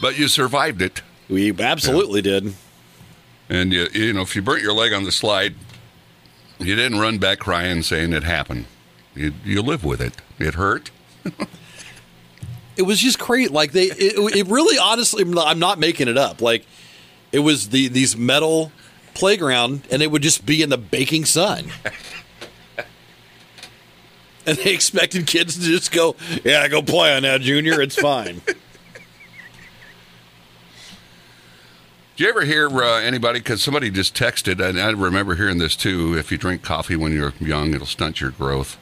But 0.00 0.18
you 0.18 0.28
survived 0.28 0.82
it, 0.82 1.02
We 1.28 1.52
absolutely 1.58 2.22
did. 2.22 2.54
and 3.48 3.72
you 3.72 3.88
you 3.92 4.12
know 4.12 4.22
if 4.22 4.36
you 4.36 4.42
burnt 4.42 4.62
your 4.62 4.74
leg 4.74 4.92
on 4.92 5.04
the 5.04 5.12
slide, 5.12 5.54
you 6.58 6.74
didn't 6.74 6.98
run 6.98 7.18
back 7.18 7.38
crying 7.38 7.82
saying 7.82 8.12
it 8.12 8.22
happened. 8.24 8.66
You 9.14 9.32
you 9.44 9.62
live 9.62 9.84
with 9.84 10.00
it. 10.00 10.14
It 10.38 10.54
hurt. 10.54 10.90
it 12.76 12.82
was 12.82 13.00
just 13.00 13.18
great. 13.18 13.50
Like 13.50 13.72
they, 13.72 13.84
it, 13.84 14.36
it 14.36 14.46
really, 14.48 14.78
honestly, 14.78 15.24
I'm 15.38 15.58
not 15.58 15.78
making 15.78 16.08
it 16.08 16.18
up. 16.18 16.40
Like 16.42 16.66
it 17.32 17.40
was 17.40 17.70
the 17.70 17.88
these 17.88 18.16
metal 18.16 18.72
playground, 19.14 19.82
and 19.90 20.02
it 20.02 20.10
would 20.10 20.22
just 20.22 20.44
be 20.44 20.62
in 20.62 20.68
the 20.68 20.78
baking 20.78 21.24
sun. 21.24 21.70
And 24.48 24.56
they 24.58 24.72
expected 24.72 25.26
kids 25.26 25.56
to 25.56 25.62
just 25.64 25.90
go, 25.90 26.14
"Yeah, 26.44 26.68
go 26.68 26.80
play 26.80 27.16
on 27.16 27.24
that, 27.24 27.40
Junior. 27.40 27.82
It's 27.82 27.96
fine." 27.96 28.42
Do 32.16 32.24
you 32.24 32.30
ever 32.30 32.46
hear 32.46 32.68
uh, 32.68 33.00
anybody? 33.00 33.40
Because 33.40 33.62
somebody 33.62 33.90
just 33.90 34.14
texted, 34.14 34.58
and 34.66 34.80
I 34.80 34.90
remember 34.92 35.34
hearing 35.34 35.58
this 35.58 35.76
too. 35.76 36.16
If 36.16 36.32
you 36.32 36.38
drink 36.38 36.62
coffee 36.62 36.96
when 36.96 37.12
you're 37.12 37.34
young, 37.38 37.74
it'll 37.74 37.86
stunt 37.86 38.22
your 38.22 38.30
growth. 38.30 38.78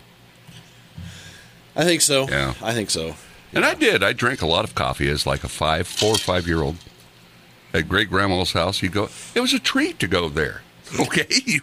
I 1.74 1.82
think 1.82 2.00
so. 2.00 2.28
Yeah. 2.28 2.54
I 2.62 2.72
think 2.72 2.90
so. 2.90 3.16
And 3.52 3.64
I 3.64 3.74
did. 3.74 4.04
I 4.04 4.12
drank 4.12 4.40
a 4.40 4.46
lot 4.46 4.64
of 4.64 4.76
coffee 4.76 5.08
as 5.08 5.26
like 5.26 5.42
a 5.42 5.48
five, 5.48 5.88
four 5.88 6.14
or 6.14 6.18
five 6.18 6.46
year 6.46 6.62
old 6.62 6.76
at 7.72 7.88
great 7.88 8.08
grandma's 8.08 8.52
house. 8.52 8.82
You 8.82 8.88
go. 8.88 9.08
It 9.34 9.40
was 9.40 9.52
a 9.52 9.58
treat 9.58 9.98
to 9.98 10.06
go 10.06 10.28
there. 10.28 10.62
Okay, 11.00 11.26
you, 11.44 11.62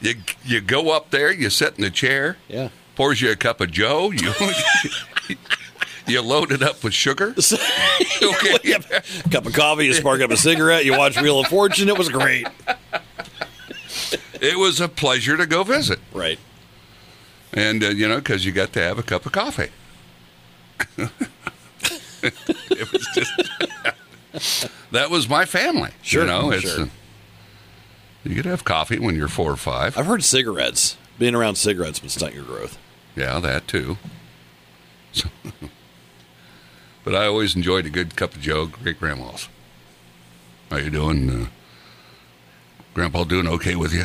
you 0.00 0.14
you 0.44 0.60
go 0.60 0.90
up 0.92 1.10
there. 1.10 1.32
You 1.32 1.50
sit 1.50 1.76
in 1.76 1.82
the 1.82 1.90
chair. 1.90 2.36
Yeah. 2.46 2.68
Pours 2.94 3.20
you 3.20 3.32
a 3.32 3.34
cup 3.34 3.60
of 3.60 3.72
Joe. 3.72 4.12
You 4.12 4.32
you 6.08 6.22
load 6.22 6.50
it 6.52 6.62
up 6.62 6.82
with 6.84 6.94
sugar. 6.94 7.34
Okay. 8.20 8.78
Cup 9.30 9.46
of 9.46 9.52
coffee, 9.52 9.86
you 9.86 9.94
spark 9.94 10.20
up 10.20 10.30
a 10.30 10.36
cigarette, 10.36 10.84
you 10.84 10.96
watch 10.96 11.20
Wheel 11.20 11.38
of 11.40 11.46
Fortune. 11.46 11.88
It 11.88 11.96
was 11.96 12.08
great. 12.08 12.46
It 14.40 14.58
was 14.58 14.80
a 14.80 14.88
pleasure 14.88 15.36
to 15.36 15.46
go 15.46 15.62
visit, 15.62 16.00
Right. 16.12 16.38
and 17.52 17.82
uh, 17.84 17.88
you 17.88 18.08
know 18.08 18.16
because 18.16 18.44
you 18.44 18.50
got 18.52 18.72
to 18.72 18.80
have 18.80 18.98
a 18.98 19.02
cup 19.04 19.24
of 19.26 19.32
coffee. 19.32 19.68
it 22.22 22.92
was 22.92 23.08
just 23.14 24.68
that 24.90 25.10
was 25.10 25.28
my 25.28 25.44
family. 25.44 25.90
Sure, 26.02 26.22
you 26.22 26.28
know, 26.28 26.50
it's 26.50 26.62
sure. 26.70 26.82
uh, 26.84 26.88
you 28.24 28.34
could 28.34 28.46
have 28.46 28.64
coffee 28.64 28.98
when 28.98 29.14
you're 29.14 29.28
four 29.28 29.50
or 29.52 29.56
five. 29.56 29.96
I've 29.96 30.06
heard 30.06 30.24
cigarettes. 30.24 30.96
Being 31.18 31.34
around 31.34 31.56
cigarettes 31.56 32.00
would 32.02 32.10
stunt 32.10 32.34
your 32.34 32.44
growth. 32.44 32.78
Yeah, 33.16 33.38
that 33.40 33.66
too. 33.68 33.96
So, 35.12 35.28
but 37.08 37.16
I 37.16 37.26
always 37.26 37.56
enjoyed 37.56 37.86
a 37.86 37.88
good 37.88 38.16
cup 38.16 38.34
of 38.34 38.42
Joe, 38.42 38.66
great 38.66 39.00
grandma's. 39.00 39.48
How 40.68 40.76
you 40.76 40.90
doing? 40.90 41.30
Uh, 41.30 41.46
Grandpa 42.92 43.24
doing 43.24 43.48
okay 43.48 43.76
with 43.76 43.94
you? 43.94 44.04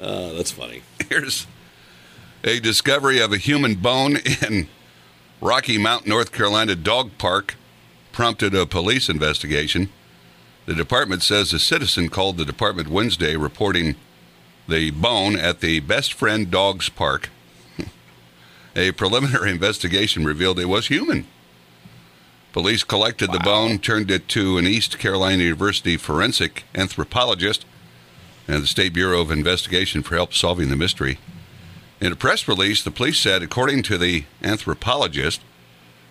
Uh, 0.00 0.32
that's 0.32 0.52
funny. 0.52 0.80
Here's 1.10 1.46
a 2.42 2.58
discovery 2.58 3.20
of 3.20 3.34
a 3.34 3.36
human 3.36 3.74
bone 3.74 4.16
in 4.48 4.68
Rocky 5.42 5.76
Mount, 5.76 6.06
North 6.06 6.32
Carolina 6.32 6.74
dog 6.74 7.10
park 7.18 7.56
prompted 8.12 8.54
a 8.54 8.64
police 8.64 9.10
investigation. 9.10 9.90
The 10.64 10.74
department 10.74 11.22
says 11.22 11.52
a 11.52 11.58
citizen 11.58 12.08
called 12.08 12.38
the 12.38 12.46
department 12.46 12.88
Wednesday 12.88 13.36
reporting 13.36 13.96
the 14.70 14.92
bone 14.92 15.36
at 15.36 15.58
the 15.60 15.80
Best 15.80 16.12
Friend 16.12 16.48
Dogs 16.48 16.88
Park. 16.88 17.28
a 18.76 18.92
preliminary 18.92 19.50
investigation 19.50 20.24
revealed 20.24 20.60
it 20.60 20.66
was 20.66 20.86
human. 20.86 21.26
Police 22.52 22.84
collected 22.84 23.32
the 23.32 23.40
bone, 23.40 23.80
turned 23.80 24.12
it 24.12 24.28
to 24.28 24.58
an 24.58 24.68
East 24.68 24.96
Carolina 25.00 25.42
University 25.42 25.96
forensic 25.96 26.62
anthropologist 26.72 27.64
and 28.46 28.62
the 28.62 28.68
State 28.68 28.92
Bureau 28.92 29.20
of 29.20 29.32
Investigation 29.32 30.04
for 30.04 30.14
help 30.14 30.34
solving 30.34 30.68
the 30.68 30.76
mystery. 30.76 31.18
In 32.00 32.12
a 32.12 32.16
press 32.16 32.46
release, 32.46 32.80
the 32.80 32.92
police 32.92 33.18
said, 33.18 33.42
according 33.42 33.82
to 33.84 33.98
the 33.98 34.24
anthropologist, 34.40 35.40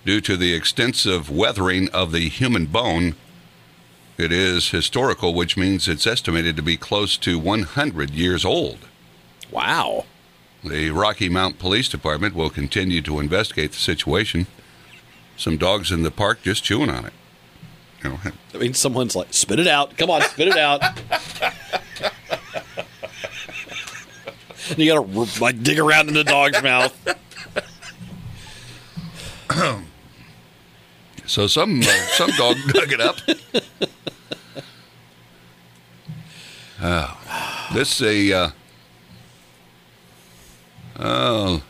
due 0.05 0.19
to 0.19 0.35
the 0.35 0.53
extensive 0.53 1.29
weathering 1.29 1.89
of 1.91 2.11
the 2.11 2.27
human 2.27 2.65
bone, 2.65 3.15
it 4.19 4.31
is 4.31 4.69
historical, 4.69 5.33
which 5.33 5.57
means 5.57 5.87
it's 5.87 6.05
estimated 6.05 6.55
to 6.57 6.61
be 6.61 6.77
close 6.77 7.17
to 7.17 7.39
100 7.39 8.11
years 8.11 8.43
old. 8.43 8.79
Wow. 9.49 10.05
The 10.63 10.91
Rocky 10.91 11.29
Mount 11.29 11.57
Police 11.57 11.87
Department 11.87 12.35
will 12.35 12.49
continue 12.49 13.01
to 13.01 13.19
investigate 13.19 13.71
the 13.71 13.77
situation. 13.77 14.47
Some 15.37 15.57
dogs 15.57 15.91
in 15.91 16.03
the 16.03 16.11
park 16.11 16.43
just 16.43 16.63
chewing 16.63 16.89
on 16.89 17.05
it. 17.05 17.13
You 18.03 18.09
know, 18.09 18.19
I 18.53 18.57
mean, 18.57 18.73
someone's 18.73 19.15
like, 19.15 19.33
spit 19.33 19.59
it 19.59 19.67
out. 19.67 19.97
Come 19.97 20.09
on, 20.09 20.21
spit 20.21 20.49
it 20.49 20.57
out. 20.57 20.81
And 24.69 24.77
you 24.77 24.93
gotta 24.93 25.41
like 25.41 25.63
dig 25.63 25.79
around 25.79 26.09
in 26.09 26.13
the 26.13 26.23
dog's 26.23 26.61
mouth. 26.61 26.93
so 31.25 31.47
some 31.47 31.81
uh, 31.81 31.85
some 31.85 32.29
dog 32.31 32.55
dug 32.67 32.91
it 32.93 33.01
up. 33.01 33.17
Oh, 36.81 37.67
this 37.73 38.01
a 38.01 38.31
uh, 38.31 38.49
oh 40.97 41.61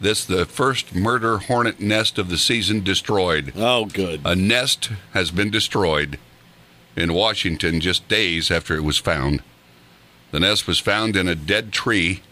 this 0.00 0.24
the 0.24 0.46
first 0.46 0.94
murder 0.94 1.38
hornet 1.38 1.78
nest 1.78 2.18
of 2.18 2.30
the 2.30 2.38
season 2.38 2.82
destroyed. 2.82 3.52
Oh, 3.54 3.84
good. 3.84 4.22
A 4.24 4.34
nest 4.34 4.90
has 5.12 5.30
been 5.30 5.50
destroyed 5.50 6.18
in 6.96 7.12
Washington 7.12 7.80
just 7.80 8.08
days 8.08 8.50
after 8.50 8.74
it 8.74 8.82
was 8.82 8.96
found. 8.96 9.42
The 10.30 10.40
nest 10.40 10.66
was 10.66 10.78
found 10.78 11.16
in 11.16 11.28
a 11.28 11.34
dead 11.34 11.72
tree 11.72 12.22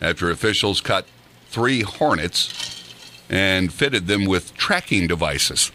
after 0.00 0.30
officials 0.30 0.80
cut 0.80 1.06
three 1.48 1.82
hornets 1.82 2.92
and 3.28 3.72
fitted 3.72 4.08
them 4.08 4.24
with 4.24 4.54
tracking 4.54 5.06
devices. 5.06 5.70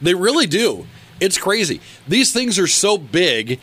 They 0.00 0.14
really 0.14 0.46
do. 0.46 0.86
It's 1.20 1.36
crazy. 1.36 1.80
These 2.06 2.32
things 2.32 2.58
are 2.58 2.66
so 2.66 2.96
big 2.96 3.58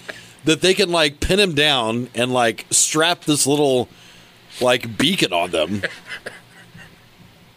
that 0.45 0.61
they 0.61 0.73
can 0.73 0.89
like 0.91 1.19
pin 1.19 1.39
him 1.39 1.53
down 1.55 2.09
and 2.15 2.31
like 2.33 2.65
strap 2.71 3.25
this 3.25 3.45
little 3.47 3.89
like 4.61 4.97
beacon 4.97 5.33
on 5.33 5.51
them. 5.51 5.81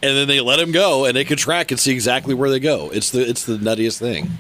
And 0.02 0.16
then 0.16 0.28
they 0.28 0.40
let 0.40 0.58
him 0.58 0.72
go 0.72 1.04
and 1.04 1.14
they 1.14 1.25
can 1.25 1.37
track 1.37 1.70
and 1.70 1.78
see 1.78 1.92
exactly 1.92 2.34
where 2.34 2.49
they 2.50 2.58
go. 2.60 2.90
It's 2.92 3.10
the 3.10 3.20
it's 3.28 3.44
the 3.44 3.56
nuttiest 3.58 3.99
thing. 3.99 4.30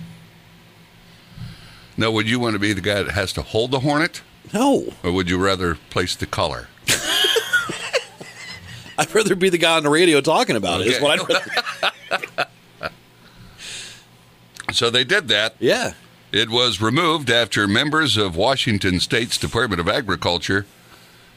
Now, 1.96 2.10
would 2.10 2.28
you 2.28 2.40
want 2.40 2.54
to 2.54 2.58
be 2.58 2.72
the 2.72 2.80
guy 2.80 3.02
that 3.02 3.12
has 3.12 3.32
to 3.34 3.42
hold 3.42 3.70
the 3.72 3.80
hornet, 3.80 4.22
No. 4.54 4.94
or 5.04 5.12
would 5.12 5.28
you 5.28 5.36
rather 5.36 5.74
place 5.90 6.16
the 6.16 6.24
collar? 6.24 6.68
I'd 8.98 9.14
rather 9.14 9.34
be 9.36 9.50
the 9.50 9.58
guy 9.58 9.76
on 9.76 9.82
the 9.82 9.90
radio 9.90 10.22
talking 10.22 10.56
about 10.56 10.80
it. 10.80 10.86
Is 10.86 11.00
what 11.00 11.20
I'd 11.20 11.28
rather, 12.30 12.46
So 14.72 14.88
they 14.88 15.04
did 15.04 15.28
that. 15.28 15.56
yeah. 15.58 15.92
It 16.32 16.48
was 16.48 16.80
removed 16.80 17.28
after 17.28 17.66
members 17.66 18.16
of 18.16 18.36
Washington 18.36 19.00
State's 19.00 19.36
Department 19.36 19.80
of 19.80 19.88
Agriculture 19.88 20.64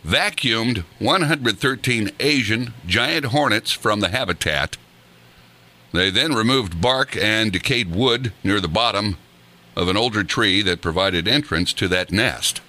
vacuumed 0.06 0.84
113 1.00 2.12
Asian 2.20 2.74
giant 2.86 3.26
hornets 3.26 3.72
from 3.72 4.02
the 4.02 4.10
habitat. 4.10 4.78
They 5.94 6.12
then 6.12 6.36
removed 6.36 6.80
bark 6.80 7.18
and 7.18 7.52
decayed 7.52 7.96
wood 7.96 8.34
near 8.44 8.60
the 8.60 8.68
bottom 8.68 9.18
of 9.76 9.88
an 9.88 9.98
older 9.98 10.24
tree 10.24 10.62
that 10.62 10.82
provided 10.82 11.28
entrance 11.28 11.74
to 11.74 11.88
that 11.88 12.12
nest. 12.12 12.62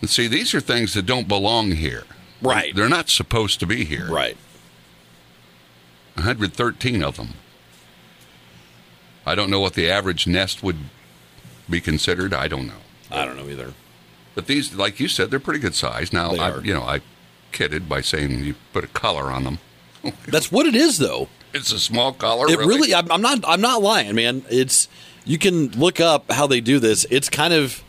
And 0.00 0.08
see, 0.08 0.28
these 0.28 0.54
are 0.54 0.60
things 0.60 0.94
that 0.94 1.06
don't 1.06 1.26
belong 1.26 1.72
here. 1.72 2.04
Right. 2.40 2.74
They're 2.74 2.88
not 2.88 3.08
supposed 3.08 3.58
to 3.60 3.66
be 3.66 3.84
here. 3.84 4.08
Right. 4.08 4.36
113 6.14 7.02
of 7.02 7.16
them. 7.16 7.34
I 9.24 9.34
don't 9.34 9.50
know 9.50 9.60
what 9.60 9.74
the 9.74 9.90
average 9.90 10.26
nest 10.26 10.62
would 10.62 10.78
be 11.68 11.80
considered. 11.80 12.34
I 12.34 12.48
don't 12.48 12.66
know. 12.66 12.80
I 13.10 13.24
don't 13.24 13.36
know 13.36 13.48
either. 13.48 13.74
But 14.34 14.46
these, 14.46 14.74
like 14.74 14.98
you 14.98 15.08
said, 15.08 15.30
they're 15.30 15.40
pretty 15.40 15.60
good 15.60 15.74
size. 15.74 16.12
Now, 16.12 16.34
I, 16.34 16.58
you 16.60 16.72
know, 16.72 16.82
I 16.82 17.00
kidded 17.52 17.88
by 17.88 18.00
saying 18.00 18.44
you 18.44 18.54
put 18.72 18.84
a 18.84 18.88
collar 18.88 19.30
on 19.30 19.44
them. 19.44 19.58
That's 20.26 20.50
what 20.50 20.66
it 20.66 20.74
is 20.74 20.98
though. 20.98 21.28
It's 21.54 21.70
a 21.70 21.78
small 21.78 22.12
collar. 22.12 22.48
It 22.48 22.58
really, 22.58 22.94
I'm, 22.94 23.10
I'm 23.12 23.20
not. 23.20 23.40
I'm 23.46 23.60
not 23.60 23.82
lying, 23.82 24.14
man. 24.14 24.42
It's 24.50 24.88
you 25.24 25.38
can 25.38 25.68
look 25.72 26.00
up 26.00 26.32
how 26.32 26.46
they 26.46 26.60
do 26.60 26.78
this. 26.78 27.06
It's 27.10 27.28
kind 27.28 27.52
of, 27.52 27.84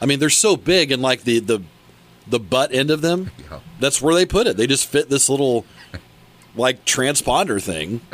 I 0.00 0.06
mean, 0.06 0.20
they're 0.20 0.30
so 0.30 0.56
big 0.56 0.92
and 0.92 1.02
like 1.02 1.24
the 1.24 1.40
the 1.40 1.60
the 2.26 2.38
butt 2.38 2.72
end 2.72 2.90
of 2.90 3.00
them. 3.02 3.32
Yeah. 3.50 3.58
That's 3.80 4.00
where 4.00 4.14
they 4.14 4.24
put 4.24 4.46
it. 4.46 4.56
They 4.56 4.68
just 4.68 4.86
fit 4.86 5.10
this 5.10 5.28
little 5.28 5.66
like 6.54 6.84
transponder 6.84 7.60
thing. 7.60 8.00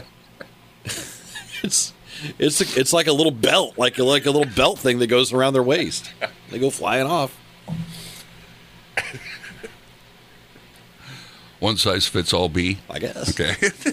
it's 1.62 1.92
it's 2.38 2.60
it's 2.76 2.92
like 2.92 3.06
a 3.06 3.12
little 3.12 3.32
belt, 3.32 3.76
like 3.78 3.98
like 3.98 4.26
a 4.26 4.30
little 4.30 4.52
belt 4.54 4.78
thing 4.78 4.98
that 5.00 5.06
goes 5.08 5.32
around 5.32 5.52
their 5.54 5.62
waist. 5.62 6.10
They 6.50 6.58
go 6.58 6.70
flying 6.70 7.06
off. 7.06 7.36
One 11.60 11.76
size 11.76 12.06
fits 12.06 12.32
all. 12.32 12.48
B. 12.48 12.78
I 12.88 12.98
guess. 13.00 13.38
Okay. 13.38 13.54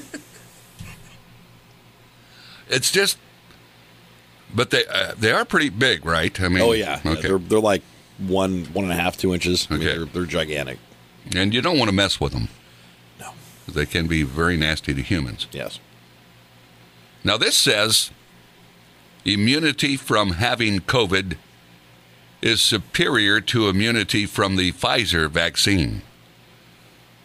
it's 2.69 2.91
just, 2.91 3.17
but 4.53 4.69
they 4.69 4.85
uh, 4.85 5.13
they 5.17 5.31
are 5.31 5.43
pretty 5.45 5.69
big, 5.69 6.05
right? 6.05 6.39
I 6.39 6.47
mean, 6.47 6.61
Oh 6.61 6.73
yeah. 6.73 7.01
Yeah, 7.03 7.15
They're 7.15 7.37
they're 7.39 7.59
like 7.59 7.81
one 8.19 8.65
one 8.65 8.85
and 8.85 8.93
a 8.93 8.97
half 8.97 9.17
two 9.17 9.33
inches. 9.33 9.67
I 9.69 9.73
mean, 9.77 9.87
Okay. 9.87 9.97
they're, 9.97 10.05
they're 10.05 10.25
gigantic. 10.25 10.77
and 11.35 11.53
you 11.53 11.61
don't 11.61 11.77
want 11.79 11.89
to 11.89 11.95
mess 11.95 12.19
with 12.19 12.33
them. 12.33 12.49
No. 13.19 13.31
They 13.67 13.85
can 13.87 14.05
be 14.07 14.23
very 14.23 14.57
nasty 14.57 14.93
to 14.93 15.01
humans. 15.01 15.47
Yes. 15.51 15.79
Now, 17.25 17.37
this 17.37 17.57
says 17.57 18.11
immunity 19.25 19.97
from 19.97 20.33
having 20.33 20.79
COVID 20.81 21.37
is 22.39 22.61
superior 22.61 23.41
to 23.41 23.67
immunity 23.67 24.27
from 24.27 24.55
the 24.55 24.71
Pfizer 24.71 25.27
vaccine. 25.27 26.03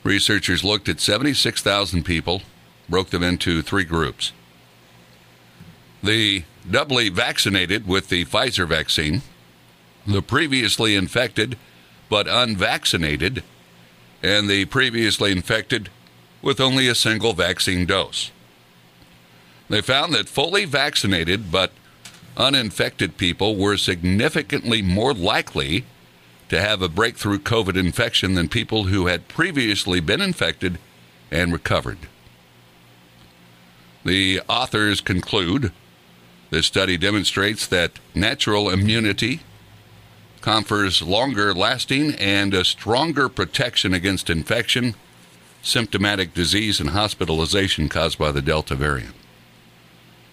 Researchers 0.03 0.65
looked 0.65 0.89
at 0.89 1.01
76,000 1.01 2.03
people, 2.03 2.41
broke 2.89 3.11
them 3.11 3.23
into 3.23 3.61
three 3.61 3.85
groups. 3.85 4.33
The 6.03 6.45
doubly 6.69 7.11
vaccinated 7.11 7.87
with 7.87 8.09
the 8.09 8.25
Pfizer 8.25 8.67
vaccine, 8.67 9.21
the 10.07 10.23
previously 10.23 10.97
infected 10.97 11.59
but 12.09 12.27
unvaccinated, 12.27 13.45
and 14.23 14.49
the 14.49 14.65
previously 14.65 15.31
infected 15.31 15.91
with 16.41 16.59
only 16.59 16.89
a 16.89 16.95
single 16.95 17.35
vaccine 17.35 17.85
dose. 17.85 18.31
They 19.70 19.80
found 19.80 20.12
that 20.14 20.28
fully 20.28 20.64
vaccinated 20.64 21.52
but 21.52 21.70
uninfected 22.37 23.16
people 23.16 23.56
were 23.56 23.76
significantly 23.76 24.83
more 24.83 25.14
likely 25.14 25.85
to 26.48 26.61
have 26.61 26.83
a 26.83 26.88
breakthrough 26.88 27.38
COVID 27.38 27.76
infection 27.76 28.35
than 28.35 28.48
people 28.48 28.85
who 28.85 29.06
had 29.06 29.28
previously 29.28 30.00
been 30.00 30.20
infected 30.20 30.78
and 31.30 31.52
recovered. 31.52 31.98
The 34.04 34.40
authors 34.48 35.00
conclude 35.00 35.72
this 36.50 36.66
study 36.66 36.96
demonstrates 36.96 37.64
that 37.68 38.00
natural 38.12 38.70
immunity 38.70 39.40
confers 40.40 41.00
longer 41.00 41.54
lasting 41.54 42.14
and 42.16 42.52
a 42.54 42.64
stronger 42.64 43.28
protection 43.28 43.94
against 43.94 44.30
infection, 44.30 44.96
symptomatic 45.62 46.35
disease, 46.35 46.80
and 46.80 46.90
hospitalization 46.90 47.88
caused 47.88 48.18
by 48.18 48.33
the 48.33 48.42
Delta 48.42 48.74
variant. 48.74 49.14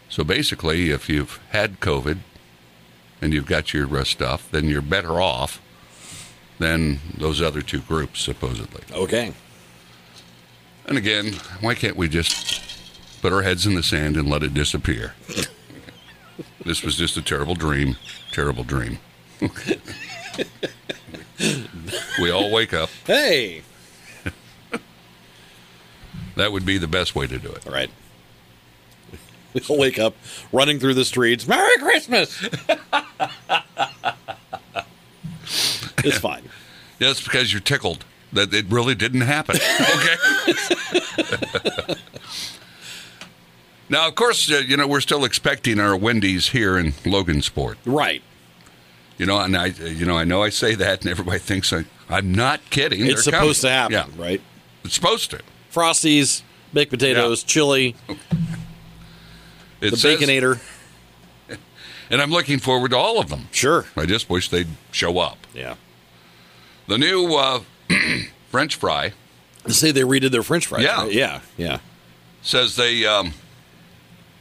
So 0.10 0.24
basically, 0.24 0.92
if 0.92 1.10
you've 1.10 1.40
had 1.50 1.80
COVID 1.80 2.20
and 3.22 3.34
you've 3.34 3.46
got 3.46 3.74
your 3.74 3.98
uh, 3.98 4.04
stuff, 4.04 4.50
then 4.52 4.66
you're 4.66 4.82
better 4.82 5.22
off 5.22 5.62
than 6.60 7.00
those 7.18 7.42
other 7.42 7.62
two 7.62 7.82
groups, 7.82 8.22
supposedly. 8.22 8.84
Okay. 8.92 9.34
And 10.86 10.98
again, 10.98 11.34
why 11.62 11.76
can't 11.76 11.98
we 11.98 12.08
just 12.08 12.62
put 13.22 13.34
our 13.34 13.42
heads 13.42 13.66
in 13.66 13.76
the 13.76 13.84
sand 13.84 14.16
and 14.16 14.30
let 14.30 14.44
it 14.44 14.54
disappear? 14.54 15.14
this 16.66 16.84
was 16.84 16.96
just 16.96 17.18
a 17.18 17.22
terrible 17.22 17.56
dream. 17.56 17.98
Terrible 18.32 18.64
dream. 18.64 19.00
we 22.22 22.32
all 22.32 22.52
wake 22.52 22.74
up. 22.74 22.90
Hey. 23.06 23.64
That 26.36 26.52
would 26.52 26.66
be 26.66 26.78
the 26.78 26.88
best 26.88 27.16
way 27.16 27.26
to 27.28 27.40
do 27.40 27.50
it. 27.50 27.66
All 27.66 27.74
right. 27.74 27.90
We'll 29.70 29.80
wake 29.80 30.00
up 30.00 30.16
running 30.52 30.80
through 30.80 30.94
the 30.96 31.06
streets. 31.06 31.48
Merry 31.48 31.78
Christmas. 31.80 32.44
it's 36.04 36.18
fine. 36.20 36.44
Yeah, 37.00 37.12
it's 37.12 37.24
because 37.24 37.54
you're 37.54 37.62
tickled 37.62 38.04
that 38.34 38.54
it 38.54 38.66
really 38.70 38.96
didn't 38.96 39.22
happen. 39.22 39.58
Okay. 39.80 40.16
now, 43.90 44.08
of 44.08 44.16
course, 44.16 44.52
uh, 44.52 44.58
you 44.66 44.78
know 44.78 44.88
we're 44.88 45.02
still 45.02 45.24
expecting 45.26 45.80
our 45.80 45.96
Wendy's 45.96 46.50
here 46.50 46.78
in 46.78 46.92
Logansport. 47.04 47.76
Right. 47.86 48.22
You 49.18 49.26
know, 49.26 49.40
and 49.40 49.58
I, 49.58 49.68
you 49.68 50.06
know, 50.06 50.18
I 50.18 50.24
know 50.26 50.44
I 50.44 50.50
say 50.50 50.76
that, 50.76 51.02
and 51.02 51.10
everybody 51.10 51.40
thinks 51.40 51.74
I, 51.74 51.86
I'm 52.10 52.32
not 52.34 52.62
kidding. 52.70 53.02
It's 53.06 53.26
They're 53.26 53.34
supposed 53.34 53.62
to 53.62 53.68
coming. 53.68 53.98
happen, 53.98 54.14
Yeah, 54.18 54.24
right? 54.24 54.42
it's 54.84 54.94
supposed 54.94 55.32
to. 55.32 55.42
Frosties, 55.74 56.44
baked 56.74 56.92
potatoes, 56.92 57.44
chili, 57.44 57.96
It 59.82 59.92
the 59.92 59.98
says- 59.98 60.20
Baconator. 60.20 60.60
and 62.10 62.22
I'm 62.22 62.32
looking 62.32 62.60
forward 62.60 62.92
to 62.92 62.98
all 62.98 63.20
of 63.20 63.30
them. 63.30 63.48
Sure. 63.52 63.86
I 63.96 64.06
just 64.06 64.30
wish 64.30 64.50
they'd 64.50 64.68
show 64.92 65.20
up. 65.20 65.38
Yeah. 65.54 65.76
The 66.88 66.98
new 66.98 67.36
uh, 67.36 67.62
French 68.50 68.76
fry 68.76 69.14
They 69.66 69.74
say 69.74 69.92
they 69.92 70.02
redid 70.02 70.32
their 70.32 70.44
French 70.44 70.66
fries. 70.68 70.84
Yeah. 70.84 71.02
right? 71.04 71.12
Yeah. 71.12 71.42
Yeah. 71.58 71.80
says 72.42 72.76
they 72.76 73.06
um, 73.06 73.34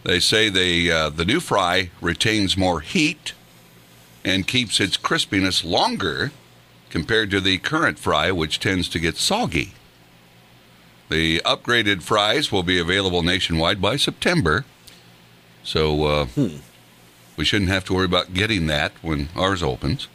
They 0.05 0.21
say 0.21 0.49
they 0.49 0.91
uh, 0.91 1.11
the 1.11 1.25
new 1.25 1.41
fry 1.41 1.91
retains 2.01 2.57
more 2.57 2.81
heat 2.81 3.33
and 4.25 4.47
keeps 4.47 4.81
its 4.81 4.97
crispiness 4.97 5.65
longer 5.65 6.33
compared 6.91 7.31
to 7.31 7.41
the 7.41 7.59
current 7.59 7.99
fry, 7.99 8.31
which 8.33 8.59
tends 8.61 8.89
to 8.89 8.99
get 8.99 9.17
soggy. 9.17 9.73
The 11.11 11.41
upgraded 11.45 12.03
fries 12.03 12.51
will 12.51 12.63
be 12.65 12.79
available 12.79 13.23
nationwide 13.23 13.81
by 13.81 13.97
September, 13.97 14.65
so 15.67 16.05
uh, 16.05 16.27
we 17.37 17.45
shouldn't 17.45 17.71
have 17.71 17.85
to 17.87 17.95
worry 17.95 18.05
about 18.07 18.33
getting 18.33 18.67
that 18.69 18.93
when 19.03 19.29
ours 19.37 19.63
opens. 19.63 20.09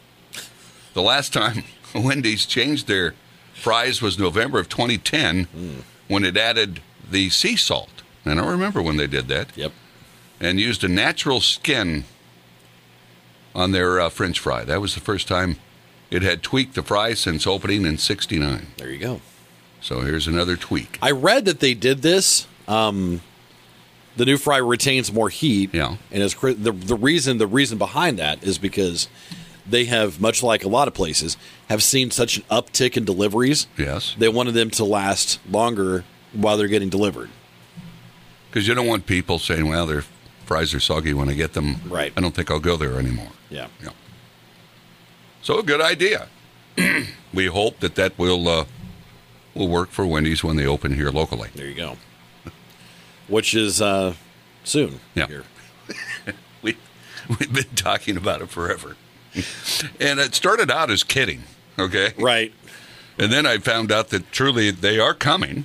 The 0.94 1.02
last 1.02 1.32
time 1.32 1.62
Wendy's 1.94 2.46
changed 2.46 2.88
their 2.88 3.14
fries 3.54 4.02
was 4.02 4.18
November 4.18 4.58
of 4.58 4.68
2010 4.68 5.84
when 6.08 6.24
it 6.24 6.36
added 6.36 6.80
the 7.08 7.30
sea 7.30 7.54
salt. 7.56 7.90
And 8.24 8.40
I 8.40 8.46
remember 8.50 8.80
when 8.82 8.96
they 8.96 9.06
did 9.06 9.28
that 9.28 9.48
Yep. 9.56 9.72
and 10.40 10.58
used 10.58 10.82
a 10.84 10.88
natural 10.88 11.40
skin 11.40 12.04
on 13.54 13.72
their 13.72 14.00
uh, 14.00 14.08
French 14.08 14.38
fry. 14.40 14.64
That 14.64 14.80
was 14.80 14.94
the 14.94 15.00
first 15.00 15.28
time 15.28 15.56
it 16.10 16.22
had 16.22 16.42
tweaked 16.42 16.74
the 16.74 16.82
fry 16.82 17.14
since 17.14 17.46
opening 17.46 17.84
in 17.84 17.98
69. 17.98 18.68
There 18.78 18.90
you 18.90 18.98
go. 18.98 19.20
So 19.80 20.00
here's 20.00 20.26
another 20.26 20.56
tweak. 20.56 20.98
I 21.02 21.10
read 21.10 21.44
that 21.44 21.60
they 21.60 21.74
did 21.74 22.02
this. 22.02 22.46
Um, 22.68 23.20
the 24.16 24.24
new 24.24 24.36
fry 24.36 24.58
retains 24.58 25.12
more 25.12 25.28
heat. 25.28 25.70
Yeah. 25.72 25.96
and 26.10 26.22
it's 26.22 26.34
the 26.34 26.72
the 26.72 26.96
reason 26.96 27.38
the 27.38 27.46
reason 27.46 27.78
behind 27.78 28.18
that 28.18 28.42
is 28.44 28.58
because 28.58 29.08
they 29.66 29.84
have 29.84 30.20
much 30.20 30.42
like 30.42 30.64
a 30.64 30.68
lot 30.68 30.88
of 30.88 30.94
places 30.94 31.36
have 31.68 31.82
seen 31.82 32.10
such 32.10 32.38
an 32.38 32.42
uptick 32.50 32.96
in 32.96 33.04
deliveries. 33.04 33.66
Yes. 33.76 34.14
They 34.18 34.28
wanted 34.28 34.52
them 34.52 34.70
to 34.70 34.84
last 34.84 35.38
longer 35.48 36.04
while 36.32 36.56
they're 36.56 36.68
getting 36.68 36.88
delivered. 36.88 37.30
Because 38.50 38.66
you 38.68 38.74
don't 38.74 38.86
want 38.86 39.06
people 39.06 39.38
saying, 39.38 39.68
well, 39.68 39.86
their 39.86 40.04
fries 40.44 40.74
are 40.74 40.80
soggy 40.80 41.14
when 41.14 41.28
I 41.28 41.34
get 41.34 41.52
them. 41.54 41.76
Right. 41.88 42.12
I 42.16 42.20
don't 42.20 42.34
think 42.34 42.50
I'll 42.50 42.60
go 42.60 42.76
there 42.76 42.98
anymore. 42.98 43.28
Yeah. 43.50 43.68
Yeah. 43.82 43.90
So 45.42 45.58
a 45.58 45.62
good 45.62 45.80
idea. 45.80 46.28
we 47.34 47.46
hope 47.46 47.80
that 47.80 47.94
that 47.94 48.18
will 48.18 48.48
uh, 48.48 48.64
will 49.54 49.68
work 49.68 49.90
for 49.90 50.06
Wendy's 50.06 50.42
when 50.42 50.56
they 50.56 50.66
open 50.66 50.94
here 50.94 51.10
locally. 51.10 51.50
There 51.54 51.66
you 51.66 51.74
go. 51.74 51.96
Which 53.32 53.54
is 53.54 53.80
uh, 53.80 54.12
soon. 54.62 55.00
Yeah. 55.14 55.26
Here. 55.26 55.44
We 56.62 56.76
we've 57.28 57.52
been 57.52 57.74
talking 57.74 58.16
about 58.16 58.40
it 58.40 58.48
forever, 58.48 58.96
and 59.98 60.20
it 60.20 60.32
started 60.34 60.70
out 60.70 60.90
as 60.90 61.02
kidding. 61.02 61.42
Okay. 61.76 62.12
Right. 62.16 62.52
And 63.18 63.32
then 63.32 63.46
I 63.46 63.58
found 63.58 63.90
out 63.90 64.10
that 64.10 64.30
truly 64.30 64.70
they 64.70 65.00
are 65.00 65.12
coming, 65.14 65.64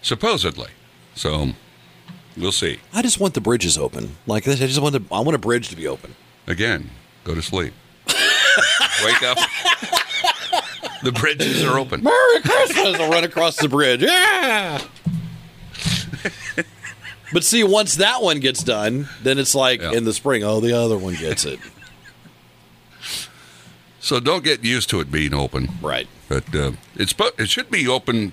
supposedly. 0.00 0.70
So 1.14 1.50
we'll 2.38 2.52
see. 2.52 2.78
I 2.94 3.02
just 3.02 3.20
want 3.20 3.34
the 3.34 3.40
bridges 3.42 3.76
open. 3.76 4.16
Like 4.26 4.44
this, 4.44 4.62
I 4.62 4.66
just 4.66 4.80
want 4.80 4.94
the, 4.94 5.14
I 5.14 5.20
want 5.20 5.34
a 5.34 5.38
bridge 5.38 5.68
to 5.68 5.76
be 5.76 5.86
open. 5.86 6.14
Again, 6.46 6.90
go 7.24 7.34
to 7.34 7.42
sleep. 7.42 7.74
Wake 8.06 9.22
up. 9.24 9.36
the 11.02 11.12
bridges 11.12 11.62
are 11.64 11.78
open. 11.78 12.02
Merry 12.02 12.40
Christmas! 12.40 12.98
I'll 12.98 13.10
run 13.10 13.24
across 13.24 13.56
the 13.56 13.68
bridge. 13.68 14.02
Yeah. 14.02 14.80
But 17.32 17.44
see, 17.44 17.62
once 17.64 17.96
that 17.96 18.22
one 18.22 18.40
gets 18.40 18.62
done, 18.62 19.08
then 19.22 19.38
it's 19.38 19.54
like 19.54 19.80
Yeah. 19.80 19.92
in 19.92 20.04
the 20.04 20.12
spring. 20.12 20.42
Oh, 20.44 20.60
the 20.60 20.72
other 20.76 20.96
one 20.98 21.14
gets 21.14 21.44
it. 21.44 21.58
So 24.00 24.20
don't 24.20 24.44
get 24.44 24.62
used 24.64 24.88
to 24.90 25.00
it 25.00 25.10
being 25.10 25.34
open. 25.34 25.68
right. 25.82 26.06
But 26.28 26.54
uh, 26.54 26.72
it's 26.96 27.14
it 27.38 27.48
should 27.48 27.70
be 27.70 27.86
open. 27.88 28.32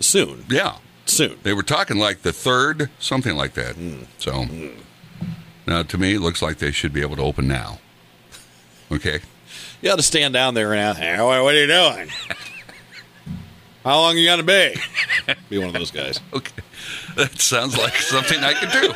Soon. 0.00 0.44
Yeah, 0.48 0.76
Soon. 1.06 1.38
they 1.42 1.52
were 1.52 1.62
talking 1.62 1.96
like 1.98 2.22
the 2.22 2.32
third, 2.32 2.90
something 2.98 3.36
like 3.36 3.54
that. 3.54 3.76
So 4.18 4.46
now 5.66 5.82
to 5.84 5.98
me, 5.98 6.14
it 6.14 6.20
looks 6.20 6.42
like 6.42 6.58
they 6.58 6.72
should 6.72 6.92
be 6.92 7.02
able 7.02 7.16
to 7.16 7.22
open 7.22 7.46
now. 7.46 7.78
Okay. 8.90 9.20
You 9.80 9.88
got 9.90 9.96
to 9.96 10.02
stand 10.02 10.32
down 10.34 10.54
there 10.54 10.72
and 10.72 10.80
ask, 10.80 10.98
"Hey, 10.98 11.16
what 11.20 11.54
are 11.54 11.60
you 11.60 11.66
doing? 11.66 12.08
How 13.84 13.98
long 13.98 14.14
are 14.14 14.18
you 14.18 14.26
gonna 14.28 14.42
be? 14.44 14.74
Be 15.48 15.58
one 15.58 15.68
of 15.68 15.72
those 15.74 15.90
guys. 15.90 16.20
Okay. 16.32 16.62
That 17.16 17.38
sounds 17.40 17.76
like 17.76 17.94
something 17.96 18.42
I 18.42 18.54
could 18.54 18.70
do. 18.70 18.92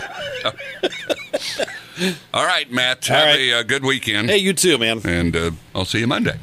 All 2.34 2.44
right, 2.44 2.70
Matt. 2.70 3.10
All 3.10 3.16
Have 3.16 3.26
right. 3.26 3.40
a 3.40 3.52
uh, 3.60 3.62
good 3.62 3.84
weekend. 3.84 4.28
Hey, 4.30 4.38
you 4.38 4.52
too, 4.52 4.78
man. 4.78 5.00
And 5.04 5.34
uh, 5.36 5.50
I'll 5.74 5.84
see 5.84 6.00
you 6.00 6.06
Monday. 6.06 6.38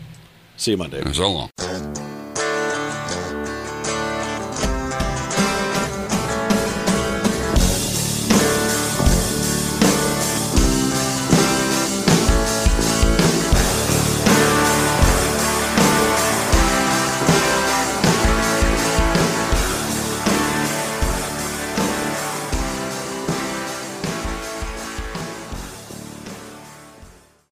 See 0.58 0.72
you 0.72 0.78
Monday. 0.78 1.04
So 1.14 1.32
long. 1.32 1.93